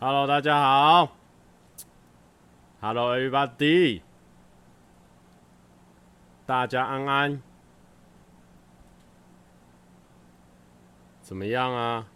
[0.00, 1.10] Hello，大家好。
[2.80, 4.00] Hello, everybody。
[6.46, 7.42] 大家安安。
[11.20, 12.06] 怎么样啊？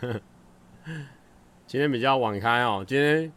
[1.66, 3.32] 今天比较晚开哦，今天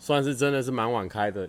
[0.00, 1.48] 算是真的是蛮晚开的。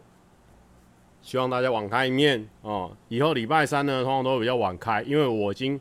[1.21, 2.95] 希望大家网开一面哦。
[3.09, 5.79] 以后礼拜三呢，通常都会比较晚开，因为我已经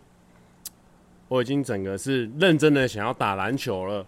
[1.29, 4.07] 我已经整个是认真的想要打篮球了，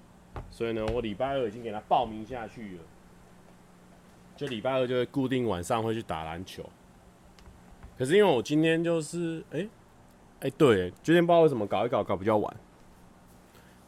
[0.51, 2.83] 所以呢，我礼拜二已经给他报名下去了。
[4.37, 6.69] 就礼拜二就会固定晚上会去打篮球。
[7.99, 9.67] 可是因为我今天就是哎
[10.41, 12.57] 哎、对，今天不知道为什么搞一搞搞比较晚，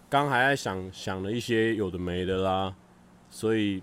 [0.09, 2.75] 刚还在想想了一些有的没的啦，
[3.29, 3.83] 所以。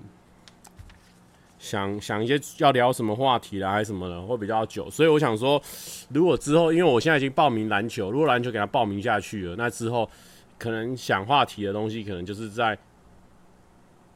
[1.62, 4.90] 想想一些要聊什么话题啦，还是什么的，会比较久。
[4.90, 5.62] 所以我想说，
[6.10, 10.10] 如果之后，因为我现在已经报名篮球，如果篮球给他报名下去了，那之后
[10.58, 12.76] 可能想话题的东西，可能就是在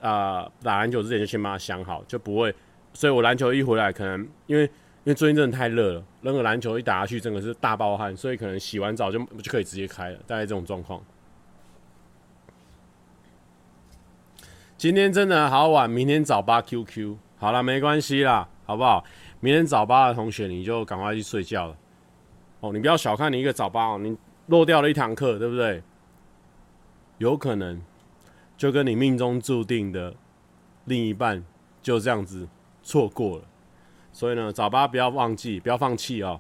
[0.02, 2.54] 啊、打篮球之前就先把它想好，就不会。
[2.94, 11.00] 所以我篮球一回来，可能因为因为最近真的太热了，扔个篮球一打下去，真的是大爆汗，所以可能洗完澡就就可以直接开了，大概这种状况。
[14.78, 17.18] 今天真的好晚，明天早八 QQ。
[17.38, 19.04] 好了，没关系啦，好不好？
[19.42, 21.78] 明天早八的同学，你就赶快去睡觉了。
[22.62, 25.84] 哦，你不要小看你一个早八哦，你落掉了一堂课，对不对？
[27.18, 27.82] 有可能
[28.58, 30.16] 就跟你命中注定的
[30.86, 31.44] 另一半
[31.82, 32.48] 就这样子
[32.82, 33.44] 错过了。
[34.12, 36.40] 所以呢，早八不要忘记，不要放弃哦。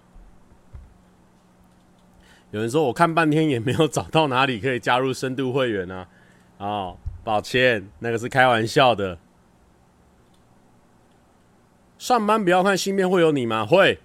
[2.52, 6.08] 有人说我看半天也没有找到哪里可以加入深度会员呢。
[6.58, 9.18] 哦，抱歉，那个是开玩笑的。
[12.06, 13.66] 上班不要看新片会有你吗？
[13.66, 13.98] 会，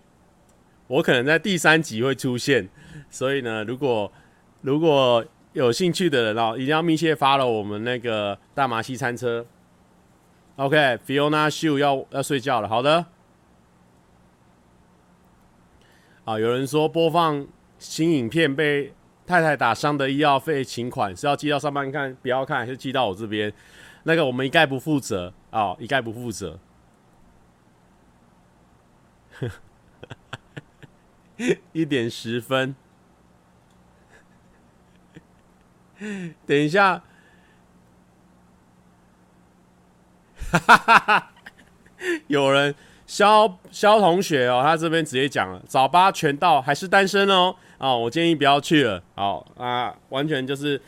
[0.87, 2.67] 我可能在第三集会出现，
[3.11, 4.11] 所以呢，如果
[4.63, 5.23] 如果
[5.53, 9.45] 有兴趣的人哦，一定要密切 follow 我们那个大麻西餐车。
[10.57, 13.05] OK，Fiona Shu 要要睡觉了，好的。
[16.25, 17.47] 啊，有人说播放
[17.79, 18.95] 新影片被
[19.27, 23.53] 太太打伤的医药费请款是要寄到上班看，不要看，还是寄到我这边？
[24.05, 26.59] 那个我们一概不负责啊，一概不负责。
[31.73, 32.75] 一点十分，
[36.47, 37.03] 等一下，
[40.51, 41.33] 哈哈哈哈！
[42.29, 42.75] 有人
[43.07, 47.55] 肖肖同学哦，他这边直接讲了，早八全到，还是单身哦。
[47.79, 49.03] 啊，我建议不要去了。
[49.15, 50.81] 好啊，完全就是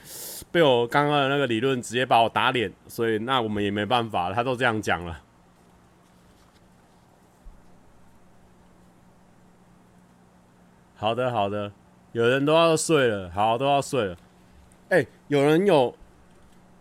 [0.51, 5.19] 被我刚刚的那个理论直接把我打脸，所以那我们也没办法，他都这样讲了。
[11.03, 11.73] 好的，好的，
[12.13, 14.17] 有人都要睡了，好，都要睡了。
[14.89, 15.93] 哎、有人有，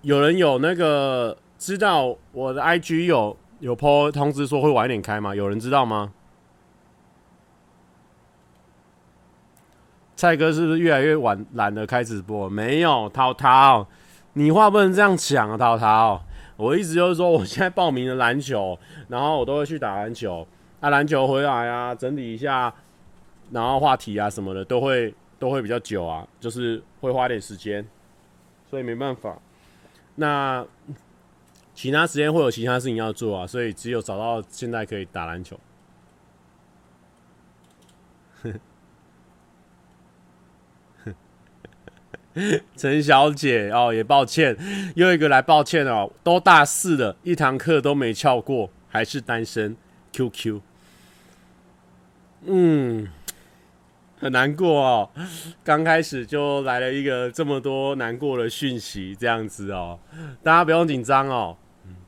[0.03, 5.33] 有人有那个知道我的 IG 有有 po 通知说会晚一点开吗？
[5.33, 6.13] 有人知道吗？
[10.15, 12.47] 蔡哥是不是越来越晚懒得开直播？
[12.47, 13.87] 没有，涛涛，
[14.33, 16.21] 你话不能这样讲啊，涛涛。
[16.57, 18.77] 我意思就是说，我现在报名了篮球，
[19.07, 20.47] 然后我都会去打篮球。
[20.79, 22.71] 啊，篮球回来啊，整理一下。
[23.51, 27.85] 然后话题啊什么的都会都会比较久啊，就是会花点时间，
[28.69, 29.38] 所以没办法。
[30.16, 30.66] 那
[31.73, 35.59] 其他时间会有其他事情要做啊，所以只有找到现在可以打篮球。
[42.78, 44.57] 陈小姐哦，也抱歉，
[44.95, 49.75] 又一个来抱歉哦，都大四了，一堂课都没翘过，还是单身。
[50.13, 50.61] QQ，
[52.45, 53.07] 嗯。
[54.22, 55.09] 很难过哦，
[55.64, 59.97] 刚开始就来了一个这么多难过的讯息，这样子哦，
[60.44, 61.58] 大家不用紧张哦。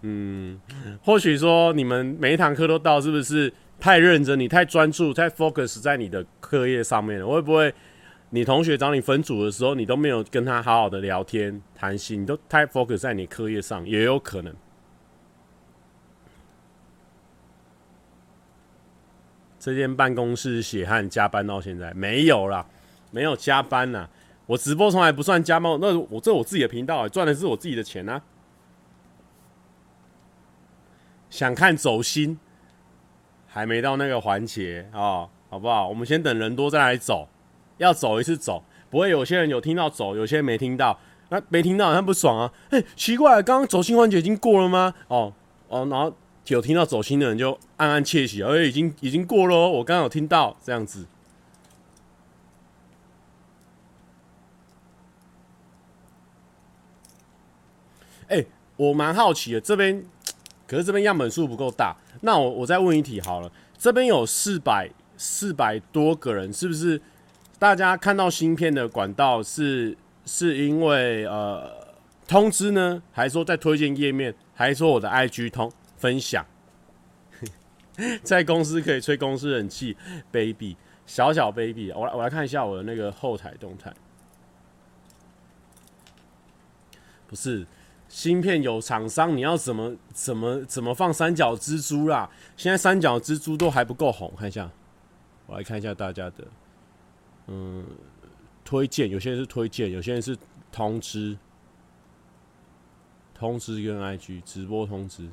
[0.04, 0.60] 嗯，
[1.02, 4.40] 或许说你们每一堂课都到，是不是太认真？
[4.40, 7.26] 你太专注，太 focus 在你的课业上面了？
[7.26, 7.74] 会不会
[8.30, 14.54] 你同学找你分组的时候，你都没有跟他好好的聊天谈心，你都太 focus 在你课业上，也有可能。
[19.64, 22.66] 这间办公室血汗加班到现在没有啦，
[23.12, 24.10] 没有加班呐。
[24.46, 28.22] 我直播从来不算加班，那我这我自己的频道，赚的是我自己的钱啊。
[31.30, 32.38] 想看走心，
[33.48, 35.88] 还没到那个环节啊，好不好？
[35.88, 37.30] 我们先等人多再来走，
[37.78, 41.00] 要走一次走，不会有些人有听到走，有些人没听到，
[41.30, 42.52] 那没听到他不爽啊。
[42.72, 44.94] 哎，奇怪，刚刚走心环节已经过了吗？
[45.08, 45.32] 哦
[45.70, 46.14] 哦，然后
[46.48, 51.06] 有听到走心的人就暗暗窃喜，而且已经已经过咯，我刚刚有听到这样子。
[58.28, 58.44] 哎、
[58.76, 60.04] 我蛮好奇的，这边
[60.68, 67.00] 可是这边样本数不够大，那我我再问一题好了，这边有四百四百多个人，是不是？
[67.60, 69.96] 大家看到新片的管道是
[70.26, 71.72] 是因为呃
[72.28, 75.72] 通知呢，还是说在推荐页面，还是说我的 IG 通
[76.04, 76.46] 分享？
[78.24, 79.96] 在公司可以吹公司人气
[80.34, 83.94] ，baby 小小 baby，我来我来看一下我的那个后台动态，
[87.26, 87.66] 不是。
[88.10, 92.30] 芯片有厂商，你要怎么怎么怎么放三角蜘蛛啦？
[92.58, 94.70] 现在三角蜘蛛都还不够红，看一下，
[95.48, 96.48] 我来看一下大家的，
[97.48, 97.84] 嗯，
[98.64, 100.38] 推荐，有些人是推荐，有些人是
[100.72, 101.36] 通知，
[103.34, 105.28] 通知跟 IG 直播通知，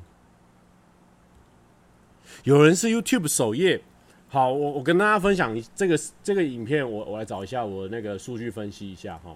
[2.43, 3.81] 有人是 YouTube 首页。
[4.29, 9.35] 好，我我跟大家分享这个这个影片，我我来找一下我那个数据分析一下哈。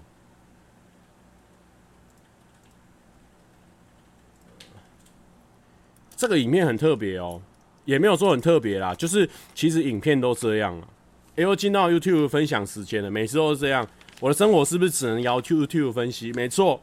[6.16, 7.42] 这个影片很特别哦，
[7.84, 10.88] 也没有说很特别啦，就是其实影片都这样了。
[11.36, 13.86] 哎，又进到 YouTube 分享时间了，每次都是这样。
[14.20, 16.32] 我的生活是不是只能要 YouTube 分析？
[16.32, 16.80] 没错，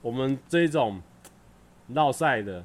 [0.00, 1.02] 我们这种
[1.88, 2.64] 闹赛的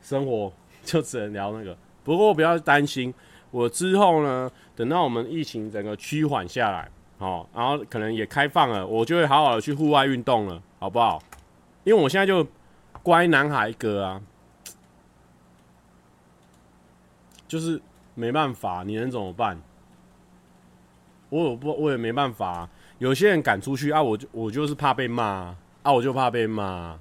[0.00, 0.50] 生活
[0.86, 1.76] 就只能聊那个。
[2.04, 3.12] 不过不要担心，
[3.50, 6.88] 我之后呢，等到我们疫情整个趋缓下来，
[7.18, 11.22] 哦，然后可能也开放了，我就会好好的去户外运动了，好不好？
[11.84, 12.46] 因为我现在就
[13.02, 14.20] 乖男孩哥啊。
[17.46, 17.80] 就是
[18.14, 19.60] 没办法，你能怎么办？
[21.28, 22.68] 我也不，我也没办法。
[22.98, 26.98] 有些人赶出去啊，我就我就是怕被骂啊，我就怕被骂，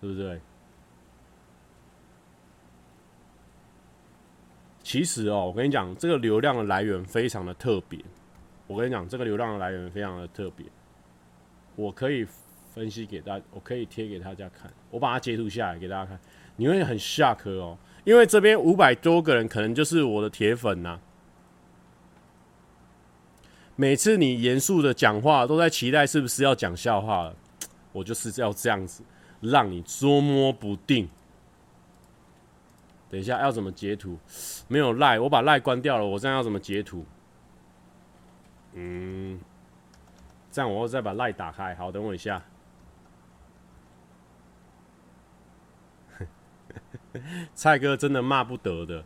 [0.00, 0.40] 对不对？
[4.82, 7.98] 其实哦，我跟你讲，这个流量的来源非常的特别。
[8.66, 10.66] 我跟你讲，这个流量的来源非常的特别。
[11.76, 12.26] 我可以
[12.74, 14.72] 分析给大家，我可以贴给大家看。
[14.90, 16.18] 我把它截图下来给大家看，
[16.56, 17.78] 你会很 shock 哦。
[18.04, 20.98] 因为这边五百多个人，可能就是我的铁粉呐。
[23.76, 27.36] 每次你严肃的讲话，都在期待是不是要讲笑话了？
[27.92, 29.02] 我就是要这样子，
[29.40, 31.08] 让你捉摸不定。
[33.12, 34.18] 等一下要怎么截图？
[34.68, 36.06] 没有赖，我把赖关掉了。
[36.06, 37.04] 我这样要怎么截图？
[38.72, 39.38] 嗯，
[40.50, 41.74] 这样我再把赖打开。
[41.74, 42.42] 好，等我一下。
[47.54, 49.04] 蔡哥真的骂不得的，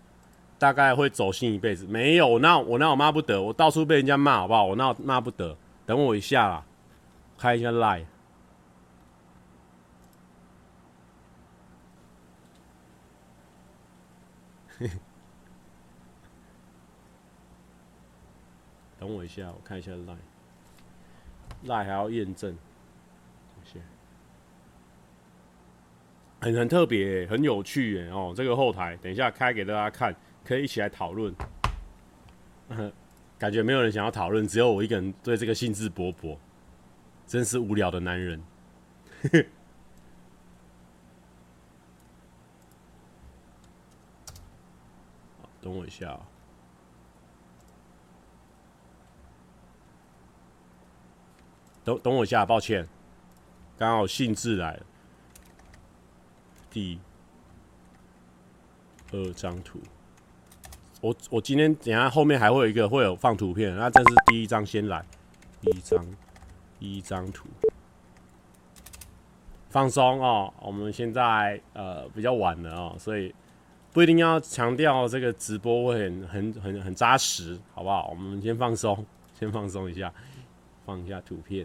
[0.57, 1.85] 大概会走心一辈子。
[1.85, 4.67] 没有，那我那我骂不得，我到处被人家骂，好不好？
[4.67, 5.57] 我那骂不得。
[5.85, 6.65] 等我一下啦，
[7.37, 8.05] 开一下 Line。
[19.07, 20.17] 等我一下，我看一下 Line。
[21.65, 22.59] Line 还要验证。
[26.41, 28.35] 很很特别，很有趣耶哦！
[28.37, 30.15] 这个后台等一下开给大家看，
[30.45, 31.33] 可以一起来讨论。
[33.39, 36.37] 感觉没有人想要讨论，只有我一个人对这个兴致勃勃，
[37.29, 38.43] 真是无聊的男人。
[45.61, 46.21] 等我一下，
[51.87, 52.85] 等等我一下，抱歉，
[53.79, 54.87] 刚好兴致来了。
[56.69, 56.99] 第
[59.13, 59.79] 二张图，
[61.01, 65.07] 我我今天等下后面还会有一个会有放图片，那这是第一张先来，
[65.61, 66.05] 第一张
[66.81, 67.47] 第一张图，
[69.71, 70.53] 放松哦。
[70.61, 73.33] 我们现在呃比较晚了哦，所以
[73.93, 78.09] 不一定要强调这个直播会很很很很扎实，好不好？
[78.09, 79.07] 我们先放松，
[79.39, 80.13] 先放松一下，
[80.85, 81.65] 放一下图片。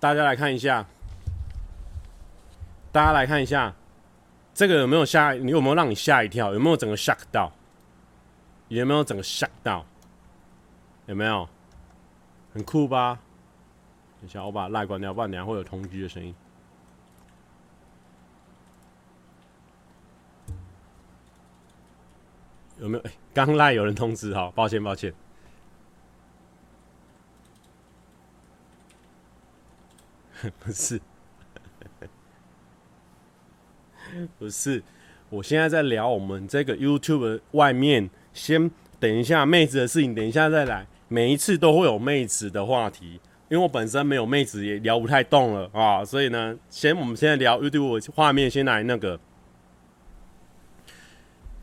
[0.00, 0.86] 大家来看一下，
[2.90, 3.74] 大家来看一下，
[4.54, 5.32] 这个有没有吓？
[5.32, 6.54] 你有没有让你吓一跳？
[6.54, 7.52] 有没有整个 shock 到？
[8.68, 9.84] 有没有整个 shock 到？
[11.04, 11.46] 有没有？
[12.54, 13.20] 很酷吧？
[14.20, 16.34] 等一下，我把赖关掉，不然等下会有同居的声音。
[22.78, 23.04] 有没有？
[23.04, 25.12] 哎，刚赖有人通知，好，抱歉，抱歉。
[30.58, 31.00] 不是，
[34.38, 34.82] 不是，
[35.28, 40.86] 我现在在聊我们这个 YouTube 外面，先等一下妹子的事情，等一下再来。
[41.08, 49.18] 每一次都会有妹子的话题，因为我本身没有妹子也聊不太动了啊，所以呢，先我们现在聊 YouTube 画面，先来那个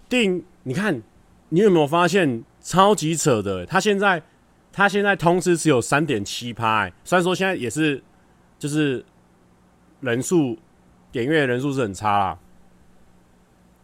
[0.10, 0.44] 定。
[0.64, 1.02] 你看，
[1.48, 3.66] 你有没有发现超级扯的？
[3.66, 4.22] 他现在
[4.74, 8.04] 他现在通知只有三点七趴，虽然说现在也是
[8.58, 9.06] 就是
[10.02, 10.58] 人数
[11.12, 12.40] 点阅人数是很差啦，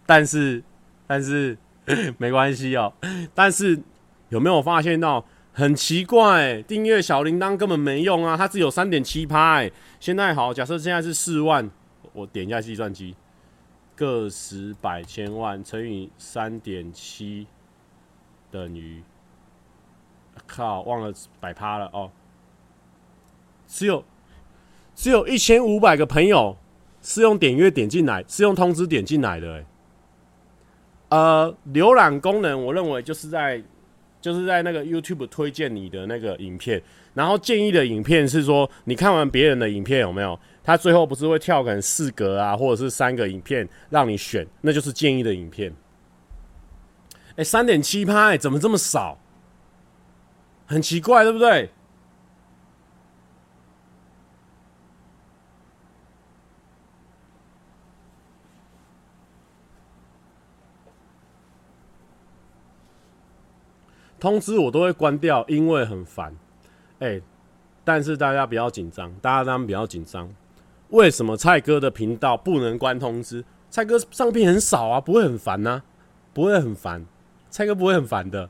[0.05, 0.63] 但是
[1.07, 1.57] 但是
[2.17, 2.93] 没关系哦。
[3.33, 3.81] 但是
[4.29, 5.25] 有没有发现到？
[5.55, 8.35] 很奇怪、订阅小铃铛根本没用啊！
[8.35, 9.63] 它只有三点七趴。
[9.99, 11.69] 现在好，假设现在是四万，
[12.11, 13.15] 我点一下计算机，
[13.95, 17.45] 个十百千万乘以三点七
[18.49, 19.03] 等于，
[20.47, 22.09] 靠，忘了百趴了哦。
[23.67, 24.03] 只有
[24.95, 26.57] 只有一千五百个朋友
[27.01, 29.65] 是用点阅点进来，是用通知点进来的、欸。
[31.09, 33.63] 呃，浏览功能，我认为就是在。
[34.21, 36.81] 就是在那个 YouTube 推荐你的那个影片，
[37.13, 40.39] 然后建议的影片是说，你看完别人的影片有没有？
[40.63, 45.73] 他最后不是会跳可能四格啊，或者是三个影片让你选，那就是建议的影片。
[47.35, 49.19] 哎，三点七趴，怎么这么少？
[50.67, 51.69] 很奇怪，对不对？
[64.23, 66.33] 通知我都会关掉，因为很烦。
[66.99, 67.19] 哎、
[67.83, 70.33] 但是大家不要紧张，大家当然不要紧张。
[70.91, 73.43] 为什么蔡哥的频道不能关通知？
[73.69, 75.83] 蔡哥上片很少啊，不会很烦呐、
[76.33, 77.05] 不会很烦。
[77.49, 78.49] 蔡哥不会很烦的。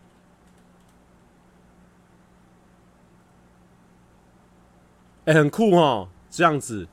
[5.26, 6.88] 哎、很酷哦，这样子。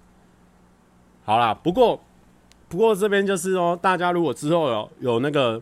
[1.22, 2.00] 好啦，不过
[2.66, 5.60] 不过这边就是哦，大家如果之后有有那个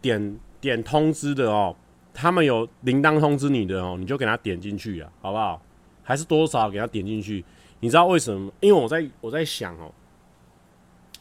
[0.00, 1.76] 点点通知的哦。
[2.18, 5.60] 他们有铃铛通知你的哦，你就给他点进去啊，好不好？
[6.02, 7.44] 还是多少给他点进去？
[7.78, 8.50] 你知道为什么？
[8.60, 9.92] 因为我在我在想哦，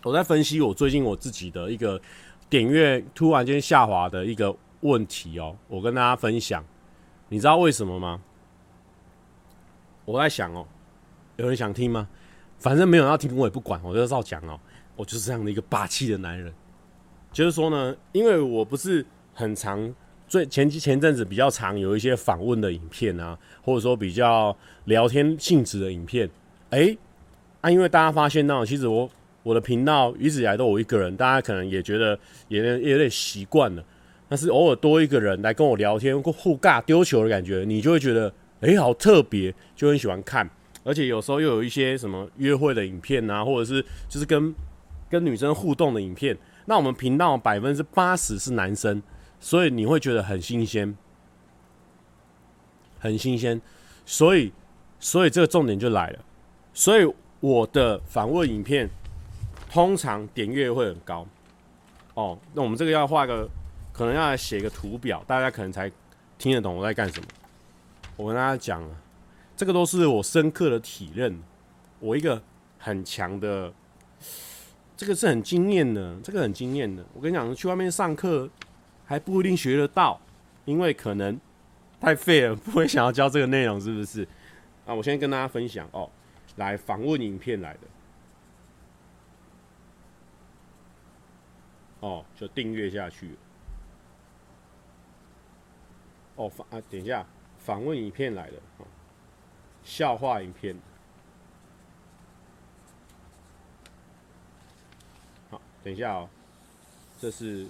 [0.03, 2.01] 我在分析我最近我自己的一个
[2.49, 6.63] 点阅突然间下滑的一个问题哦，我跟大家分享。
[7.27, 8.21] 你知道为什么吗？
[10.05, 10.65] 我在想哦，
[11.35, 12.07] 有人想听吗？
[12.57, 14.57] 反正没有人要听，我也不管，我就照讲哦。
[14.95, 16.53] 我就是这样的一个霸气的男人。
[17.33, 19.93] 就是说呢，因为我不是很常。
[20.27, 24.55] 最前期前阵子比较常有一些访问的影片啊，或者说比较
[24.85, 26.29] 聊天性质的影片，
[26.71, 26.97] 哎、
[27.61, 29.09] 啊，因为大家发现到，其实我
[29.43, 32.17] 我的频道一直以来都我一个人，大家可能也觉得
[32.47, 33.83] 也也有点习惯了，
[34.27, 40.49] 但是偶尔多一个人来跟我聊天，互尬丢球的感觉，你就会觉得哎、好特别，就很喜欢看，
[40.83, 44.53] 而且有时候又有一些什么约会的影片啊，或者是就是跟
[45.07, 49.01] 跟女生互动的影片，那我们频道百分之八十是男生。
[49.45, 50.97] 所以你会觉得很新鲜，
[52.97, 53.61] 很新鲜，
[54.03, 54.51] 所以，
[54.99, 56.19] 所以这个重点就来了。
[56.73, 57.07] 所以
[57.41, 58.89] 我的访问影片
[59.69, 61.27] 通常点阅会很高。
[62.15, 63.47] 哦，那我们这个要画个，
[63.93, 65.91] 可能要写个图表，大家可能才
[66.39, 67.27] 听得懂我在干什么。
[68.17, 68.95] 我跟大家讲了，
[69.55, 71.39] 这个都是我深刻的体认，
[71.99, 72.41] 我一个
[72.79, 73.71] 很强的，
[74.97, 77.05] 这个是很经验的，这个很经验的。
[77.13, 78.49] 我跟你讲，去外面上课。
[79.05, 80.19] 还不一定学得到，
[80.65, 81.39] 因为可能
[81.99, 84.27] 太废了，不会想要教这个内容，是不是？
[84.85, 86.09] 啊，我先跟大家分享哦，
[86.57, 87.79] 来访问影片来的，
[92.01, 93.37] 哦，就订阅下去。
[96.35, 97.25] 哦，访啊，等一下，
[97.59, 98.85] 访问影片来的，哦，
[99.83, 100.75] 笑话影片。
[105.49, 106.29] 好，等一下哦，
[107.19, 107.67] 这是。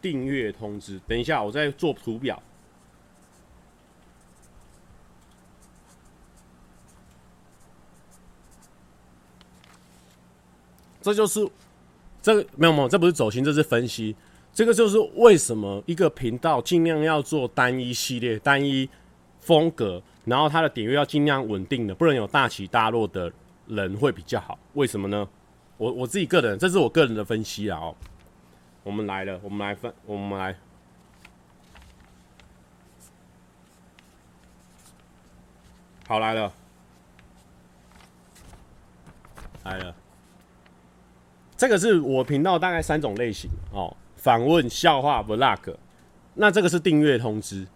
[0.00, 2.42] 订阅通知，等一下，我再做图表。
[11.00, 11.48] 这就是
[12.20, 14.14] 这个没有没有，这不是走心，这是分析。
[14.52, 18.88] 这个就是为什么一个频道尽量要做单一系列、单一
[19.38, 23.32] 风格，然后它的点阅要尽量稳定的，不能有大起大落的
[23.68, 24.58] 人会比较好。
[24.74, 25.26] 为什么呢？
[25.76, 27.94] 我我自己个人，这是我个人的分析啊哦。
[28.88, 30.56] 我们来了，我们来分，我们来，
[36.06, 36.50] 好来了，
[39.64, 39.94] 来了。
[41.54, 45.76] 这个是我频道大概三种类型哦，访问、笑话、vlog。
[46.32, 47.68] 那这个是订阅通知。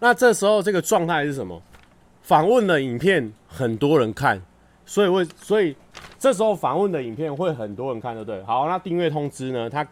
[0.00, 1.62] 那这时候这个状态是什么？
[2.20, 4.38] 访问的影片很多人看，
[4.84, 5.74] 所以会所以
[6.18, 8.44] 这时候访问的影片会很多人看，对不对？
[8.44, 9.70] 好，那订阅通知呢？
[9.70, 9.86] 它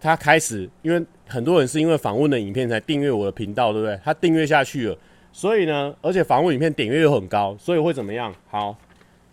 [0.00, 4.00] 他开始，因为很多人是因为访问的影片才订阅我的频道，对不对？
[4.02, 4.98] 他订阅下去了，
[5.32, 8.34] 所以呢，而且访问影片点阅又很高，所以会怎么样？
[8.48, 8.76] 好，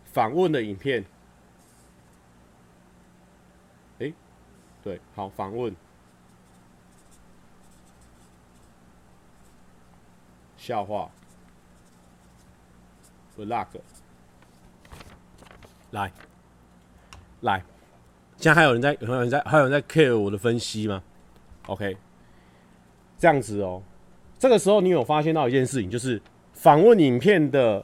[0.05, 1.05] 访问的影片，
[3.99, 4.11] 哎，
[4.83, 5.73] 对，好，访问，
[10.57, 11.09] 笑话
[13.37, 13.67] ，vlog，
[15.91, 16.11] 来。
[17.41, 17.63] 来，
[18.37, 21.01] 现在还有人在，还有人在，还有人在 care 我的分析吗
[21.65, 21.97] ？OK，
[23.17, 23.81] 这样子哦。
[24.37, 26.21] 这个时候你有发现到一件事情，就是
[26.53, 27.83] 访问影片的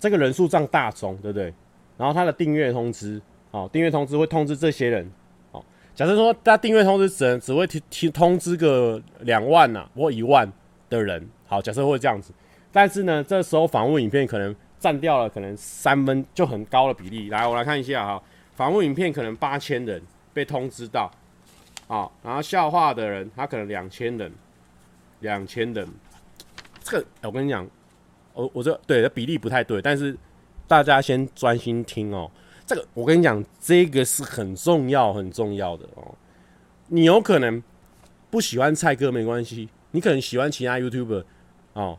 [0.00, 1.54] 这个人数占大宗，对不对？
[1.96, 5.08] 然后他的订阅通知，哦，订阅通知会通知这些人，
[5.52, 5.64] 哦。
[5.94, 10.52] 假设说他订阅通知只能只会提提通知个两万呐、啊，或一万
[10.88, 12.32] 的人，好，假设会这样子。
[12.72, 17.30] 但是呢，这时候访问影片可能占掉了可能三分就很高的比例。
[17.30, 18.20] 来，我来看一下哈。
[18.58, 20.02] 访问影片可能八千人
[20.34, 21.08] 被通知到，
[21.86, 24.32] 啊，然后笑话的人他可能两千人，
[25.20, 25.86] 两千人，
[26.82, 27.64] 这个我跟你讲，
[28.34, 30.18] 我我这对的比例不太对，但是
[30.66, 32.28] 大家先专心听哦。
[32.66, 36.12] 这个我跟你讲，这个是很重要很重要的哦。
[36.88, 37.62] 你有可能
[38.28, 41.22] 不喜欢蔡哥没关系，你可能喜欢其他 YouTuber
[41.74, 41.96] 哦。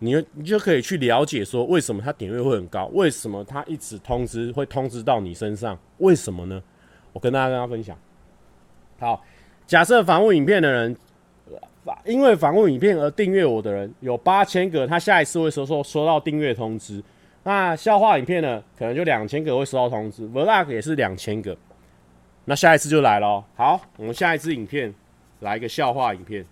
[0.00, 2.86] 你你就可以去了解说，为什么他点阅会很高？
[2.92, 5.78] 为什么他一直通知会通知到你身上？
[5.98, 6.62] 为什么呢？
[7.12, 7.98] 我跟大家跟他分享。
[9.00, 9.24] 好，
[9.66, 10.96] 假设访问影片的人，
[12.04, 17.02] 因为访问影片而订阅我的人有八千个，他下一次会收收收到订阅通知。
[17.42, 20.28] 那笑话影片呢，可能就两千个会收到通知。
[20.28, 21.56] Vlog 也是两千个，
[22.44, 23.42] 那下一次就来了。
[23.56, 24.94] 好，我们下一支影片
[25.40, 26.44] 来一个笑话影片。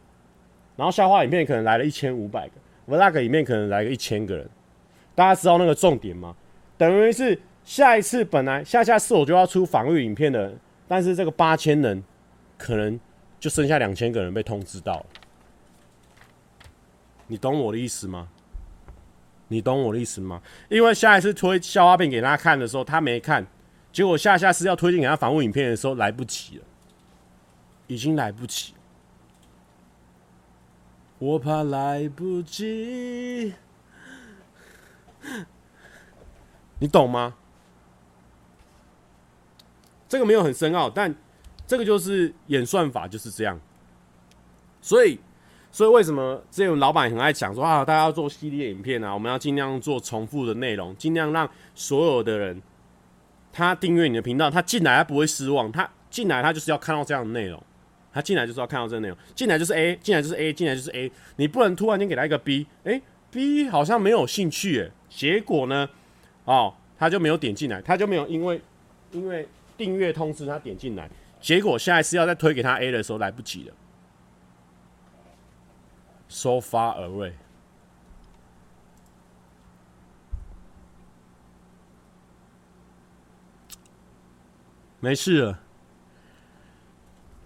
[0.76, 2.54] 然后笑话影片可能来了一千五百个
[2.88, 4.50] ，Vlog 影片可能来个一千个人。
[5.14, 6.36] 大家知道那个重点吗？
[6.78, 10.52] 等于是下一次本来下下次我就要出防御影片的，
[10.88, 12.04] 但是这个八千人
[12.58, 13.00] 可能
[13.40, 15.06] 就剩下两千个人被通知到了。
[17.28, 18.28] 你懂我的意思吗？
[19.52, 20.42] 你懂我的意思吗？
[20.70, 23.46] 因为下一次推笑话片给他看的时候，他没看，
[23.92, 26.64] 结果下下次要推荐给他访问影片的时候，来不及了，
[27.88, 28.76] 已经来不及。
[31.18, 33.54] 我怕来不及，
[36.78, 37.36] 你懂吗？
[40.08, 41.14] 这个没有很深奥，但
[41.66, 43.60] 这个就是演算法就是这样，
[44.80, 45.20] 所以。
[45.72, 52.60] 所以为什么这种老板很爱讲说啊，大家要做系列影片啊，我们要尽量做重复的内容，尽量让所有的人
[53.54, 57.62] 他订阅你的频道，他进来他不会失望，他进来他就是要看到这样的内容，
[58.12, 63.00] 他进来就是要看到这内容，进来就是 A，进来就是 A，进来就是 A，你不能突然间给他一个 B，哎
[63.32, 65.88] ，B 好像没有兴趣诶，结果呢，
[66.46, 68.60] 哦，他就没有点进来，他就没有因为
[69.12, 71.08] 因为订阅通知他点进来，
[71.40, 73.74] 结果下一次要再推给他 A 的时候来不及了。
[76.32, 77.34] So far away，
[85.00, 85.60] 没事了。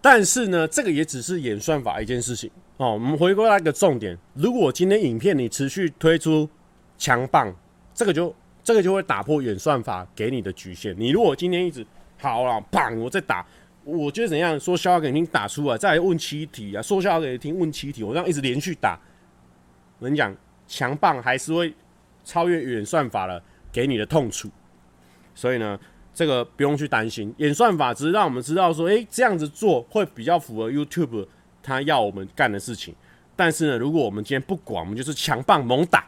[0.02, 2.92] 但是呢，这个也只是演算法一件事情哦。
[2.92, 6.50] 我们回归到一个重点：如果今天影片你持续推出
[6.98, 7.56] 强棒，
[7.94, 10.94] 这个就这个就会打破演算法给你的局限。
[11.00, 11.88] 你如果今天一直
[12.20, 13.48] 好了，棒，我再打。
[13.86, 18.98] 我觉得怎样说笑话给你听打出来，再来问七题啊，说笑话给你听问七题，我这样一直连续打，
[20.00, 20.36] 我跟你讲，
[20.68, 21.74] 强棒还是会
[22.24, 24.50] 超越演算法了给你的痛楚，
[25.36, 25.78] 所以呢，
[26.14, 31.28] 这个不用去担心，演算法只是让我们知道说，诶、这样子做会比较符合 YouTube
[31.62, 32.96] 他要我们干的事情，
[33.36, 36.06] 但是呢，如果我们今天不管，我们就是强棒猛打，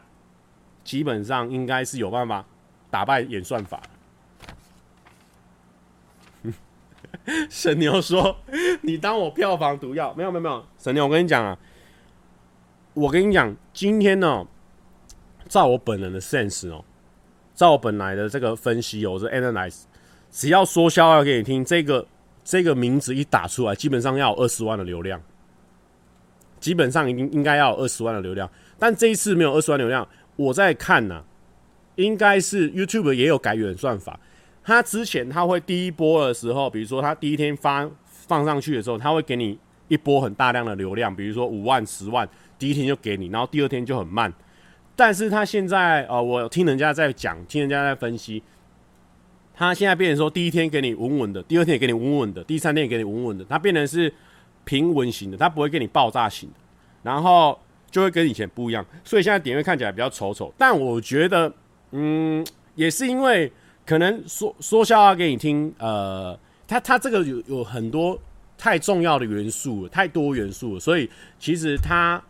[0.83, 2.45] 基本上应该是有办法
[2.89, 3.81] 打败演算法。
[7.49, 8.37] 神牛说
[8.81, 10.13] ：“你当我票房毒药？
[10.15, 11.57] 没有没有没有，神牛，我跟你讲啊，
[12.93, 14.47] 我跟你讲，今天呢、喔，
[15.47, 16.85] 照我本人的 sense 哦、喔，
[17.53, 19.83] 照我本来的这个分析、喔，我是 analyze，
[20.31, 22.07] 只要说笑话给你听，这个
[22.43, 25.21] 这个名字一打出来，基本上要有二十万的流量，
[26.59, 28.49] 基本上应应该要二十万的流量。
[28.77, 31.23] 但这一次没有二十万流量，我在看呢、
[31.95, 34.19] 应该是 YouTube 也有改演算法。
[34.65, 44.33] 他之前他会第一波的时候，比如说他第一天发放上去的时候，他会给你一波很大量的流量，比如说五万、十万，第一天就给你，然后第二天就很慢。
[44.95, 48.41] 但是他现在呃，我听人家在讲，听人家在分析。
[49.53, 53.45] 他现在变成说，第一天给你稳稳的，第二天也给你稳稳的，第三天也给你稳稳的。
[53.47, 54.11] 它变成是
[54.63, 56.55] 平稳型的，它不会给你爆炸型的，
[57.03, 57.57] 然后
[57.91, 58.85] 就会跟以前不一样。
[59.03, 61.53] 所以现在点位看起来比较丑丑，但我觉得，
[61.91, 63.49] 嗯，也是因为
[63.85, 68.19] 可能说说笑话给你听，呃，它它这个有有很多
[68.57, 72.21] 太重要的元素，太多元素，所以其实它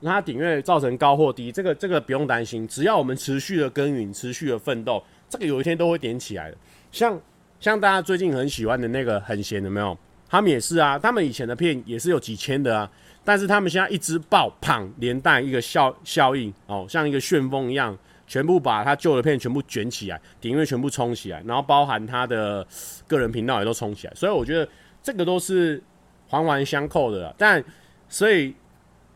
[0.00, 5.02] 让它点阅造成高或低，这个这个不用担心，只要我们持续的耕耘，持续的奋斗。
[5.28, 6.56] 这个有一天都会点起来的，
[6.90, 7.18] 像
[7.58, 9.96] 像大家最近很喜欢的那个很闲的没有？
[10.28, 12.90] 他们也是啊，他们以前的片也是有几千的啊，
[13.24, 22.66] 但是他们现在一直爆，砰，连带一个效效应哦，像一个旋风一样，全部把他旧的片全部卷起来，点阅全部冲起来，然后包含他的
[23.06, 24.68] 个人频道也都冲起来，所以我觉得
[25.02, 25.82] 这个都是
[26.28, 27.34] 环环相扣的啦。
[27.36, 27.62] 但
[28.08, 28.54] 所以，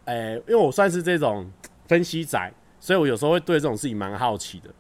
[0.05, 1.51] 诶，因为我算是这种
[1.87, 4.71] 分析仔，所以我有时候会对这种事情蛮好奇的。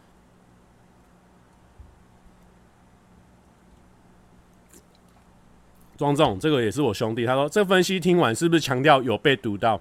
[5.97, 7.25] 庄总，这个也是我兄弟。
[7.25, 9.81] 他说：“这分析听完是不是强调有被读到？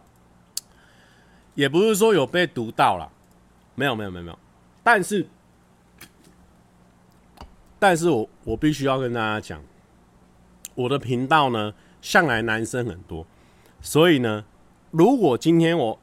[1.56, 3.10] 也不是说有被读到啦，
[3.76, 4.40] 没有，没有，没有，没有。
[4.84, 5.28] 但是，
[7.78, 9.62] 但是我我必须要跟大家讲，
[10.74, 13.26] 我的频道呢，向来男生很多，
[13.82, 14.46] 所以呢，
[14.92, 16.00] 如果今天我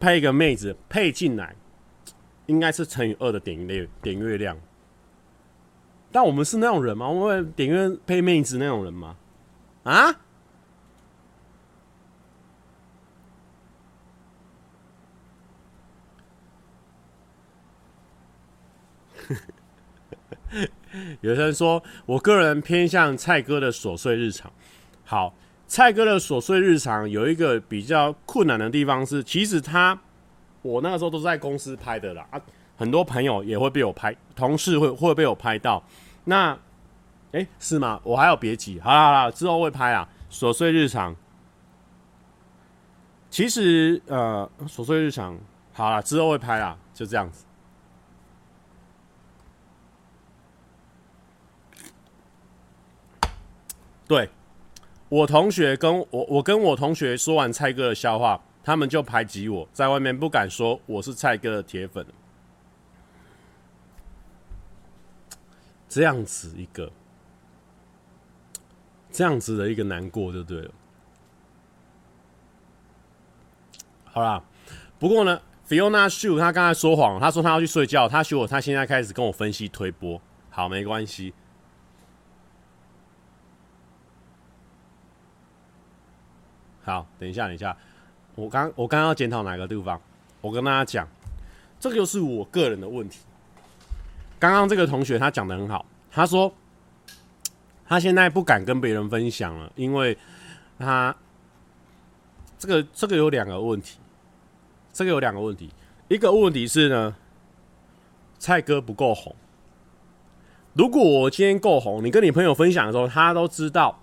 [0.00, 1.54] 配一个妹子配进来，
[2.46, 4.56] 应该是乘以二的点阅点阅量。”
[6.10, 7.08] 但我们是那种人吗？
[7.08, 9.16] 我们点阅配妹子那种人吗？
[9.84, 10.20] 啊？
[21.22, 24.52] 有些人说，我个人偏向蔡哥的琐碎日常。
[25.04, 25.34] 好，
[25.66, 29.98] 蔡哥的琐碎日常有一个比较困难的地方是，其实他
[30.62, 32.40] 我那个时候都在公司拍的啦啊。
[32.76, 35.82] 很多朋友也会被我拍，同事会会被我拍到。
[36.24, 36.58] 那，
[37.32, 38.00] 哎、是吗？
[38.02, 40.08] 我还有别急，好了好了，之后会拍啊。
[40.30, 41.14] 琐碎日常，
[43.28, 45.38] 其实呃，琐碎日常，
[45.74, 47.44] 好了，之后会拍啊，就这样子。
[54.12, 54.28] 对，
[55.08, 62.04] 我同学跟我，我跟我同学说完蔡哥的笑话，他们就排挤我，在外面不敢说我是蔡哥的铁粉。
[65.88, 66.92] 这样子一个，
[69.10, 70.70] 这样子的一个难过就对了。
[74.04, 74.44] 好啦，
[74.98, 80.20] 不过呢，Fiona Shu 他刚才说谎，他说他要去睡觉，他说我他现在开始跟我分析推波，
[80.50, 81.32] 好，没关系。
[86.84, 87.76] 好，等一下，等一下，
[88.34, 90.00] 我刚我刚刚要检讨哪个地方？
[90.40, 91.08] 我跟大家讲，
[91.78, 93.20] 这个就是我个人的问题。
[94.38, 96.52] 刚刚这个同学他讲的很好，他说
[97.86, 100.18] 他现在不敢跟别人分享了，因为
[100.78, 101.14] 他
[102.58, 103.98] 这个这个有两个问题，
[104.92, 105.70] 这个有两个问题，
[106.08, 107.14] 一个问题是呢，
[108.38, 109.36] 蔡哥不够红。
[110.74, 114.00] 如果我今天够红，你跟你朋友分享的时候，他都知道，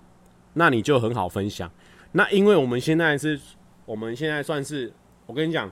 [0.54, 1.70] 那你就很好分享。
[2.12, 3.40] 那因为我们现在是，
[3.84, 4.92] 我们现在算是，
[5.26, 5.70] 我跟你讲，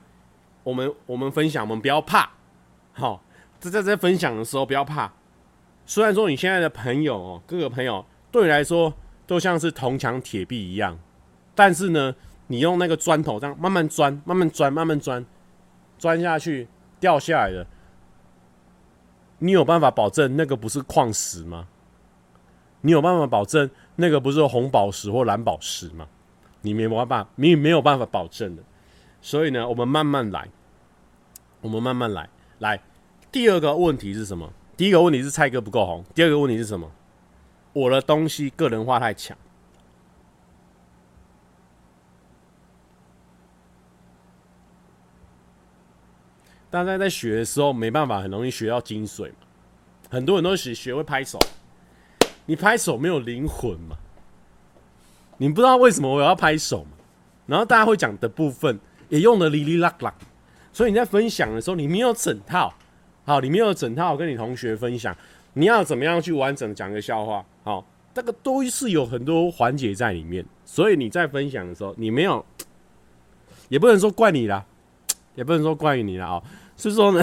[0.62, 2.30] 我们我们分享，我们不要怕，
[2.92, 3.22] 好。
[3.60, 5.12] 在在在分享的时候不要怕，
[5.84, 8.94] 虽然说你现在的朋友哦，各个朋友对你来说
[9.26, 10.96] 都像是铜墙铁壁一样，
[11.56, 12.14] 但是呢，
[12.46, 15.26] 你用那个砖头这样慢慢钻，慢慢钻，慢慢钻，
[15.98, 16.68] 钻下去
[17.00, 17.66] 掉下来的，
[19.40, 21.66] 你有办法保证那个不是矿石吗？
[22.82, 26.06] 你有办法保证那个不是红宝石或蓝宝石吗？
[26.62, 28.62] 你没办法，你没有办法保证的。
[29.20, 30.48] 所以呢，我们慢慢来，
[31.60, 32.80] 我们慢慢来，来。
[33.30, 34.52] 第二个问题是什么？
[34.76, 36.04] 第一个问题是蔡哥不够红。
[36.14, 36.90] 第二个问题是什么？
[37.72, 39.36] 我的东西个人化太强。
[46.70, 49.32] 大家在学的时候没办法，很容易学到精髓。
[50.10, 51.38] 很多人都学学会拍手，
[52.46, 53.96] 你拍手没有灵魂嘛？
[55.38, 56.90] 你不知道为什么我要拍手嘛？
[57.46, 60.14] 然后大家会讲的部分也用的哩哩啦啦，
[60.72, 62.74] 所以你在分享的时候你没有整套。
[63.24, 65.14] 好，里面有整套跟你同学分享，
[65.52, 67.44] 你要怎么样去完整讲个笑话？
[67.62, 72.44] 好，这个都是有很多环节在里面，所以你在分享的时候，你没有，
[73.68, 74.64] 也不能说怪你啦，
[75.34, 76.42] 也不能说怪你了啊，
[76.78, 77.20] 是说呢，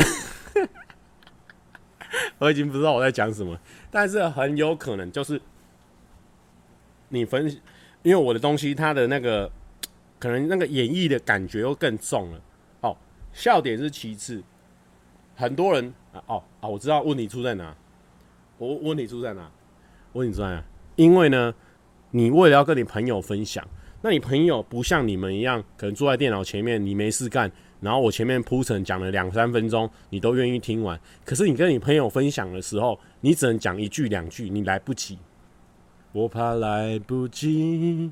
[2.37, 3.57] 我已经不知道我在讲什么，
[3.89, 5.41] 但是很有可能就是
[7.09, 7.59] 你分，
[8.05, 9.51] 因为我的东西它的那个
[10.19, 12.41] 可能那个演绎的感觉又更重了，
[12.81, 12.95] 哦，
[13.33, 14.43] 笑点是其次，
[15.35, 17.75] 很多人啊，哦啊，我知道问题出在哪，
[18.59, 19.49] 我问题出在哪，
[20.13, 20.63] 问题出在哪。
[20.95, 21.51] 因为呢，
[22.11, 23.67] 你为了要跟你朋友分享，
[24.03, 30.97] 那你朋友不像你们一样，可能坐在电脑前面，你没事干，然后我前面铺陈讲了两三分钟，你都愿意听完。
[31.25, 35.17] 可是你跟你朋友分享的时候，你只能讲一句两句，你来不及。
[36.15, 38.09] 我怕来不及，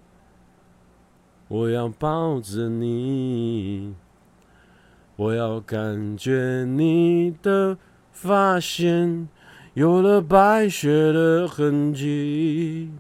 [1.48, 3.96] 我要抱着你，
[5.16, 7.78] 我要感觉你的
[8.12, 9.30] 发线。
[9.74, 12.92] 有了白雪的痕迹，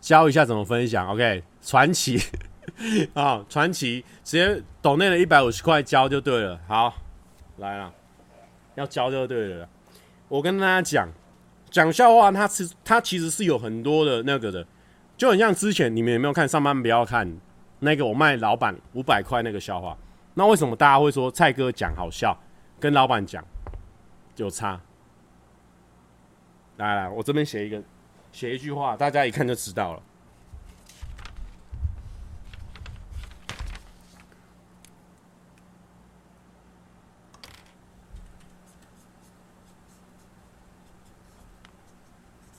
[0.00, 1.08] 教一下怎么分享。
[1.08, 2.20] OK，传奇
[3.14, 6.60] 啊，传奇，直接抖内了一百五十块交就对了。
[6.68, 6.94] 好，
[7.56, 7.92] 来了，
[8.76, 9.68] 要交就对了。
[10.28, 11.08] 我跟大家讲，
[11.70, 14.66] 讲笑话，它是它其实是有很多的那个的，
[15.16, 17.38] 就很像之前你们有没有看上班不要看
[17.78, 19.96] 那个我卖老板五百块那个笑话。
[20.34, 22.36] 那为什么大家会说蔡哥讲好笑，
[22.80, 23.44] 跟老板讲
[24.36, 24.80] 有差？
[26.76, 27.82] 来来，我这边写一个，
[28.32, 30.02] 写一句话，大家一看就知道了。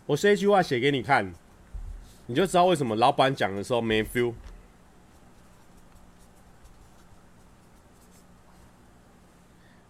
[0.08, 1.34] 我这一句话写给你看，
[2.28, 4.34] 你就知道为什么老板讲的时候没 feel。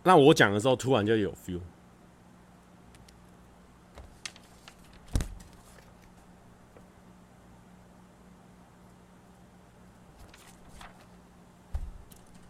[0.03, 1.60] 那我讲的时候，突然就有 feel。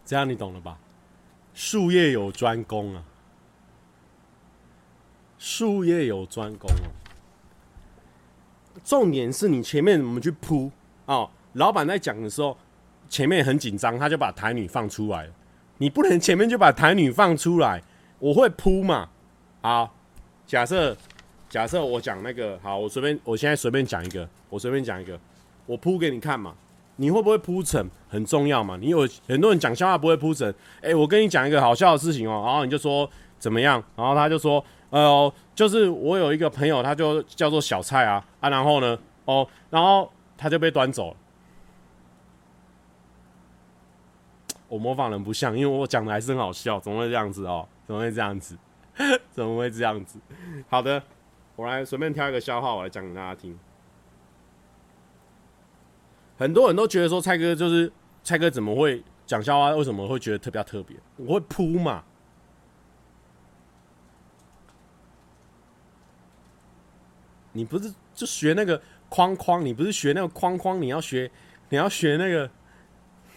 [0.05, 0.79] 这样你懂了吧？
[1.53, 3.03] 术业有专攻啊，
[5.37, 6.96] 术业有专攻啊。
[8.87, 10.71] 重点是你前面怎么去铺
[11.07, 11.29] 哦？
[11.55, 12.57] 老板在讲的时候，
[13.09, 15.27] 前面很紧张，他就把台女放出来。
[15.79, 17.83] 你不能前面就把台女放出来，
[18.17, 19.09] 我会铺嘛。
[19.61, 19.93] 好，
[20.45, 20.95] 假设
[21.49, 25.19] 假设我讲那个，好，我随便，我现在随便讲一个，我随便讲一个，
[25.65, 26.55] 我铺给你看嘛。
[26.95, 28.77] 你会不会铺陈很重要嘛？
[28.79, 33.83] 你有很多人讲笑话不会铺陈，哎，我跟你讲一个好笑的事情哦，然后你就说怎么样？
[33.97, 41.17] 然后他就说，呃，就是我有一个朋友，他就叫做小蔡啊啊，然后呢，哦，然后他就被端走了。
[44.69, 47.67] 我模仿人不像，因为我讲的还是很好笑，怎么会这样子哦？
[47.85, 48.57] 怎么会这样子？
[49.31, 50.19] 怎么会这样子？
[50.67, 51.01] 好的，
[51.55, 53.57] 我来随便挑一个笑话，我来讲给大家听。
[56.37, 57.91] 很多人都觉得说蔡哥就是
[58.23, 59.69] 蔡哥，怎么会讲笑话？
[59.71, 60.97] 为什么会觉得特别特别？
[61.15, 62.03] 我会扑嘛。
[67.57, 69.65] 你不是就学那个框框？
[69.65, 70.79] 你不是学那个框框？
[70.79, 71.29] 你要学，
[71.69, 72.49] 你要学那个。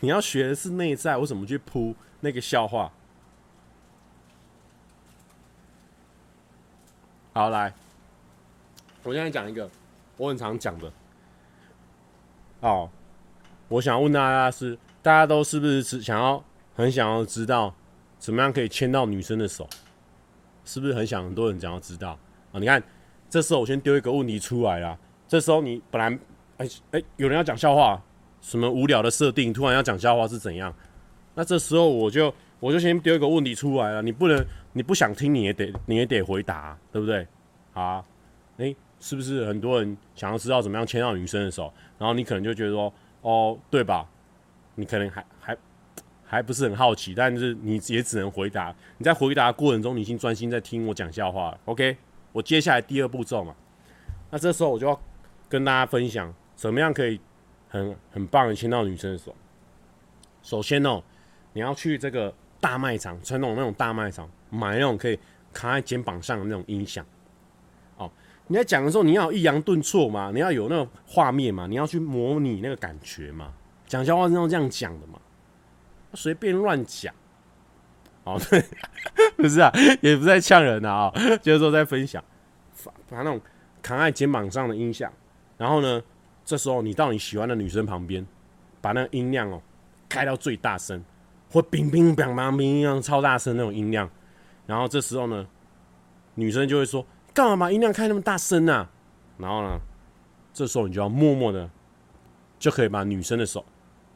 [0.02, 2.90] 你要学的是内在，我怎么去铺那个笑话？
[7.34, 7.74] 好，来，
[9.02, 9.68] 我现在讲一个
[10.16, 10.90] 我很常讲的。
[12.60, 12.88] 哦，
[13.68, 16.42] 我想问大家是，大家都是不是只想要
[16.74, 17.74] 很想要知道
[18.18, 19.68] 怎么样可以牵到女生的手？
[20.64, 22.18] 是不是很想很多人想要知道
[22.52, 22.58] 啊？
[22.58, 22.82] 你看，
[23.30, 24.98] 这时候我先丢一个问题出来啦。
[25.26, 26.18] 这时候你本来，
[26.58, 28.02] 哎哎，有人要讲笑话。
[28.42, 29.52] 什么无聊的设定？
[29.52, 30.74] 突然要讲笑话是怎样？
[31.34, 37.26] 那这时候我就我就先丢一个问题出来了，你不能你不想听你也得你也得回答，对不对？
[37.72, 38.04] 好啊，
[38.56, 41.70] 诶，是不是很多人想要知道怎么样牵到女生的手？
[41.98, 42.90] 然后你可能就觉得说，
[43.20, 44.08] 哦，对吧？
[44.74, 45.56] 你可能还还
[46.24, 48.74] 还不是很好奇，但是你也只能回答。
[48.96, 51.60] 你在回答过程中，你已经专心在听我讲笑话了。
[51.66, 51.94] OK，
[52.32, 53.54] 我接下来第二步骤嘛，
[54.30, 55.00] 那这时候我就要
[55.48, 57.20] 跟大家分享怎么样可以。
[57.72, 59.32] 很很棒的牵到女生的手。
[60.42, 61.00] 首先哦，
[61.52, 65.16] 你要去这个大卖场，传统那种大卖场买那种可以
[65.52, 67.06] 扛在肩膀上的那种音响。
[67.96, 68.10] 哦，
[68.48, 73.54] 你在讲的时候，你要抑扬顿挫嘛，你要有那种画面嘛，你要去模拟那个感觉嘛。
[73.86, 75.20] 讲笑话是要这样讲的嘛，
[76.14, 77.14] 随便乱讲。
[78.34, 78.64] 哦，对，
[79.36, 81.12] 不是啊，也不是在呛人啊，
[81.42, 82.22] 就是说在分享，
[83.08, 83.40] 把那种
[83.82, 85.12] 扛在肩膀上的音响，
[85.56, 86.02] 然后呢。
[86.42, 88.26] 这时候，你到你喜欢的女生旁边，
[88.80, 89.62] 把那个音量哦
[90.08, 91.00] 开到最大声，
[91.52, 94.10] 或乒乒乓乓乒乓超大声那种音量。
[94.66, 95.46] 然后这时候呢，
[96.34, 98.90] 女生就会说：“干嘛把音量开那么大声啊？”
[99.38, 99.78] 然后呢，
[100.52, 101.70] 这时候你就要默默的，
[102.58, 103.64] 就可以把女生的手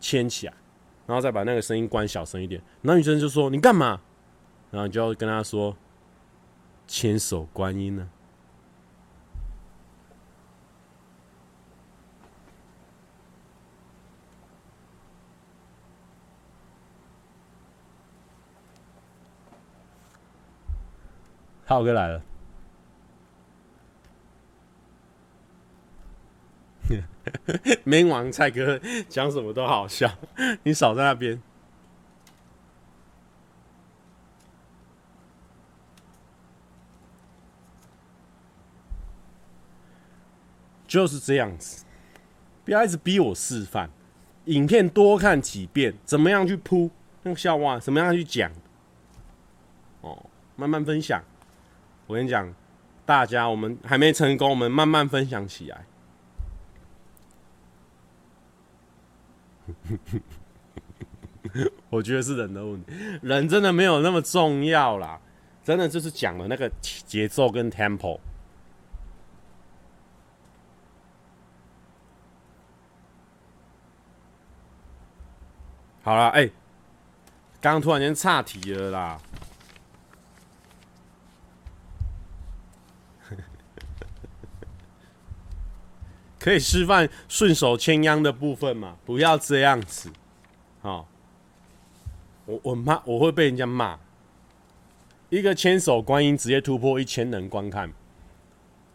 [0.01, 0.55] 牵起来，
[1.07, 2.61] 然后再把那个声音关小声一点。
[2.83, 4.01] 然后女生就说：“你干嘛？”
[4.71, 5.77] 然后就要跟她说
[6.87, 8.09] ：“千手观音呢。”
[21.67, 22.23] 浩哥来了，
[27.85, 30.11] 没王蔡哥讲什么都好笑，
[30.63, 31.41] 你少在那边，
[40.87, 41.85] 就是这样子，
[42.65, 43.89] 不要一直逼我示范，
[44.45, 46.91] 影片多看几遍，怎么样去铺
[47.23, 48.51] 那个笑话，怎么样去讲，
[50.03, 51.23] 哦，慢慢分享。
[52.07, 52.55] 我跟你讲，
[53.07, 55.87] 大家，我们还没成功，我们慢慢分享起来。
[61.91, 65.21] 我觉得是人的问题，人真的没有那么重要啦，
[65.63, 68.19] 真的就是讲的那个节奏跟 tempo。
[76.03, 76.51] 好了，哎、
[77.61, 79.21] 刚突然间岔题了啦。
[86.45, 88.99] 可以示范顺手牵秧的部分嘛？
[89.07, 90.11] 不要这样子，
[90.83, 91.09] 好，
[92.45, 93.99] 我我骂我会被人家骂。
[95.31, 97.91] 一个千手观音直接突破一千人观看，